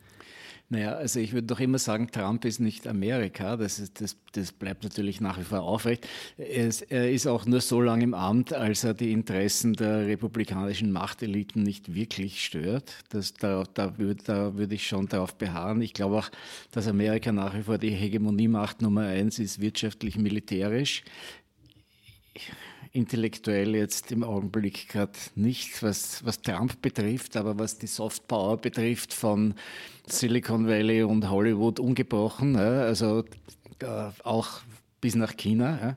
Naja, 0.73 0.93
also 0.93 1.19
ich 1.19 1.33
würde 1.33 1.49
doch 1.49 1.59
immer 1.59 1.79
sagen, 1.79 2.13
Trump 2.13 2.45
ist 2.45 2.61
nicht 2.61 2.87
Amerika. 2.87 3.57
Das, 3.57 3.81
ist, 3.81 4.01
das, 4.01 4.17
das 4.33 4.53
bleibt 4.53 4.85
natürlich 4.85 5.21
nach 5.21 5.37
wie 5.37 5.43
vor 5.43 5.63
aufrecht. 5.63 6.07
Es, 6.39 6.81
er 6.81 7.11
ist 7.11 7.27
auch 7.27 7.45
nur 7.45 7.61
so 7.61 7.81
lange 7.81 8.05
im 8.05 8.15
Amt, 8.15 8.53
als 8.53 8.85
er 8.85 8.95
die 8.95 9.11
Interessen 9.11 9.73
der 9.73 10.07
republikanischen 10.07 10.93
Machteliten 10.93 11.65
nicht 11.65 11.93
wirklich 11.93 12.45
stört. 12.45 12.95
Das, 13.09 13.35
da, 13.35 13.65
da, 13.75 13.99
würde, 13.99 14.23
da 14.23 14.55
würde 14.55 14.77
ich 14.77 14.87
schon 14.87 15.09
darauf 15.09 15.35
beharren. 15.35 15.83
Ich 15.83 15.93
glaube 15.93 16.19
auch, 16.19 16.31
dass 16.71 16.87
Amerika 16.87 17.33
nach 17.33 17.57
wie 17.57 17.65
vor 17.65 17.77
die 17.77 17.91
Hegemoniemacht 17.91 18.81
Nummer 18.81 19.03
eins 19.03 19.41
ist, 19.41 19.61
wirtschaftlich, 19.61 20.19
militärisch 20.19 21.03
intellektuell 22.93 23.75
jetzt 23.75 24.11
im 24.11 24.25
Augenblick 24.25 24.89
gerade 24.89 25.13
nicht, 25.35 25.83
was, 25.83 26.25
was 26.25 26.43
Trump 26.43 26.83
betrifft, 26.83 27.37
aber 27.37 27.59
was 27.59 27.79
die 27.79 27.87
Soft 27.87 28.27
Power 28.27 28.57
betrifft 28.57 29.15
von 29.15 29.55
Silicon 30.07 30.67
Valley 30.67 31.03
und 31.03 31.31
Hollywood 31.31 31.79
ungebrochen, 31.79 32.55
ja, 32.55 32.83
also 32.83 33.25
äh, 33.81 34.11
auch 34.25 34.61
bis 35.01 35.15
nach 35.15 35.37
China. 35.37 35.97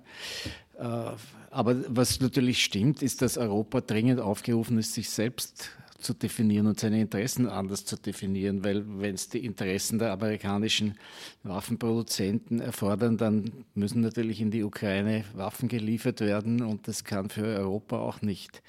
Ja. 0.78 1.12
Äh, 1.12 1.16
aber 1.50 1.76
was 1.88 2.20
natürlich 2.20 2.64
stimmt, 2.64 3.02
ist, 3.04 3.22
dass 3.22 3.38
Europa 3.38 3.82
dringend 3.82 4.20
aufgerufen 4.20 4.78
ist, 4.80 4.94
sich 4.94 5.10
selbst 5.10 5.70
zu 6.04 6.14
definieren 6.14 6.68
und 6.68 6.80
seine 6.80 7.02
Interessen 7.02 7.48
anders 7.48 7.86
zu 7.86 7.96
definieren, 7.96 8.64
weil 8.64 8.84
wenn 9.00 9.16
es 9.16 9.30
die 9.30 9.46
Interessen 9.46 10.00
der 10.00 10.12
amerikanischen 10.12 10.96
Waffenproduzenten 11.44 12.60
erfordern, 12.60 13.18
dann 13.18 13.66
müssen 13.74 14.02
natürlich 14.02 14.42
in 14.42 14.52
die 14.52 14.64
Ukraine 14.64 15.24
Waffen 15.34 15.70
geliefert 15.70 16.22
werden 16.22 16.62
und 16.62 16.88
das 16.88 17.04
kann 17.04 17.30
für 17.30 17.46
Europa 17.46 17.98
auch 17.98 18.22
nicht 18.22 18.62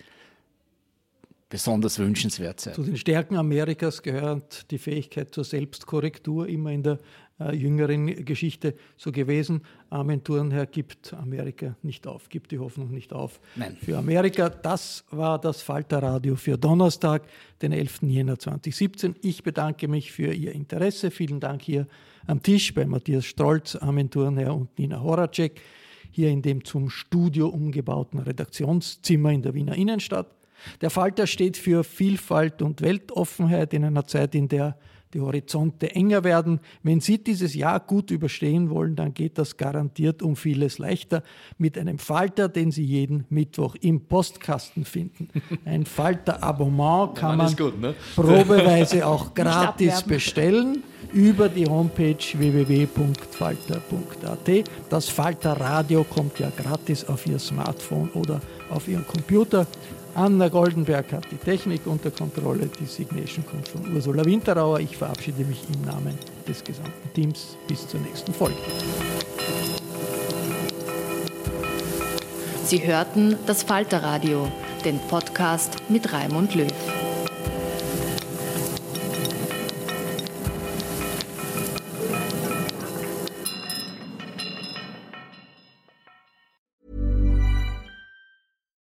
besonders 1.48 2.00
wünschenswert 2.00 2.58
sein. 2.58 2.74
Zu 2.74 2.82
den 2.82 2.96
Stärken 2.96 3.36
Amerikas 3.36 4.02
gehört 4.02 4.70
die 4.72 4.78
Fähigkeit 4.78 5.32
zur 5.32 5.44
Selbstkorrektur, 5.44 6.48
immer 6.48 6.72
in 6.72 6.82
der 6.82 6.98
äh, 7.40 7.52
jüngeren 7.54 8.24
Geschichte 8.24 8.74
so 8.96 9.10
gewesen. 9.10 9.62
Armin 9.90 10.22
Thurnherr 10.22 10.66
gibt 10.66 11.12
Amerika 11.14 11.76
nicht 11.82 12.06
auf, 12.06 12.28
gibt 12.28 12.52
die 12.52 12.60
Hoffnung 12.60 12.92
nicht 12.92 13.12
auf 13.12 13.40
Nein. 13.56 13.76
für 13.80 13.98
Amerika. 13.98 14.48
Das 14.48 15.04
war 15.10 15.40
das 15.40 15.60
Falterradio 15.60 16.36
für 16.36 16.56
Donnerstag, 16.56 17.24
den 17.60 17.72
11. 17.72 18.02
Jänner 18.02 18.38
2017. 18.38 19.16
Ich 19.20 19.42
bedanke 19.42 19.88
mich 19.88 20.12
für 20.12 20.32
Ihr 20.32 20.52
Interesse. 20.52 21.10
Vielen 21.10 21.40
Dank 21.40 21.62
hier 21.62 21.88
am 22.26 22.40
Tisch 22.40 22.72
bei 22.72 22.86
Matthias 22.86 23.24
Strolz, 23.24 23.74
Armin 23.74 24.10
Thurnherr 24.10 24.54
und 24.54 24.78
Nina 24.78 25.02
Horacek, 25.02 25.60
hier 26.12 26.30
in 26.30 26.40
dem 26.40 26.64
zum 26.64 26.88
Studio 26.88 27.48
umgebauten 27.48 28.20
Redaktionszimmer 28.20 29.32
in 29.32 29.42
der 29.42 29.54
Wiener 29.54 29.74
Innenstadt. 29.74 30.28
Der 30.80 30.90
Falter 30.90 31.26
steht 31.26 31.56
für 31.56 31.82
Vielfalt 31.82 32.62
und 32.62 32.80
Weltoffenheit 32.80 33.74
in 33.74 33.84
einer 33.84 34.06
Zeit, 34.06 34.36
in 34.36 34.48
der 34.48 34.78
die 35.14 35.20
Horizonte 35.20 35.94
enger 35.94 36.24
werden. 36.24 36.60
Wenn 36.82 37.00
Sie 37.00 37.22
dieses 37.22 37.54
Jahr 37.54 37.80
gut 37.80 38.10
überstehen 38.10 38.68
wollen, 38.68 38.96
dann 38.96 39.14
geht 39.14 39.38
das 39.38 39.56
garantiert 39.56 40.22
um 40.22 40.36
vieles 40.36 40.78
leichter 40.78 41.22
mit 41.56 41.78
einem 41.78 41.98
Falter, 41.98 42.48
den 42.48 42.72
Sie 42.72 42.84
jeden 42.84 43.24
Mittwoch 43.30 43.76
im 43.80 44.02
Postkasten 44.02 44.84
finden. 44.84 45.28
Ein 45.64 45.86
Falter-Abonnement 45.94 47.14
kann 47.14 47.38
man 47.38 47.56
gut, 47.56 47.80
ne? 47.80 47.94
probeweise 48.16 49.06
auch 49.06 49.32
gratis 49.34 50.02
bestellen 50.02 50.82
über 51.12 51.48
die 51.48 51.66
Homepage 51.66 52.16
www.falter.at. 52.32 53.70
Das 54.90 55.08
Falter 55.08 55.52
Radio 55.52 56.04
kommt 56.04 56.40
ja 56.40 56.50
gratis 56.50 57.04
auf 57.04 57.26
Ihr 57.26 57.38
Smartphone 57.38 58.10
oder 58.10 58.40
auf 58.70 58.88
Ihren 58.88 59.06
Computer. 59.06 59.66
Anna 60.16 60.48
Goldenberg 60.48 61.12
hat 61.12 61.24
die 61.32 61.36
Technik 61.36 61.86
unter 61.86 62.10
Kontrolle. 62.12 62.70
Die 62.78 62.86
Signation 62.86 63.44
kommt 63.44 63.66
von 63.66 63.94
Ursula 63.94 64.24
Winterauer. 64.24 64.78
Ich 64.78 64.96
verabschiede 64.96 65.44
mich 65.44 65.62
im 65.74 65.82
Namen 65.82 66.16
des 66.46 66.62
gesamten 66.62 67.12
Teams. 67.14 67.56
Bis 67.66 67.88
zur 67.88 67.98
nächsten 68.00 68.32
Folge. 68.32 68.56
Sie 72.64 72.86
hörten 72.86 73.36
das 73.46 73.64
Falterradio, 73.64 74.46
den 74.84 75.00
Podcast 75.08 75.76
mit 75.88 76.12
Raimund 76.12 76.54
Löw. 76.54 76.72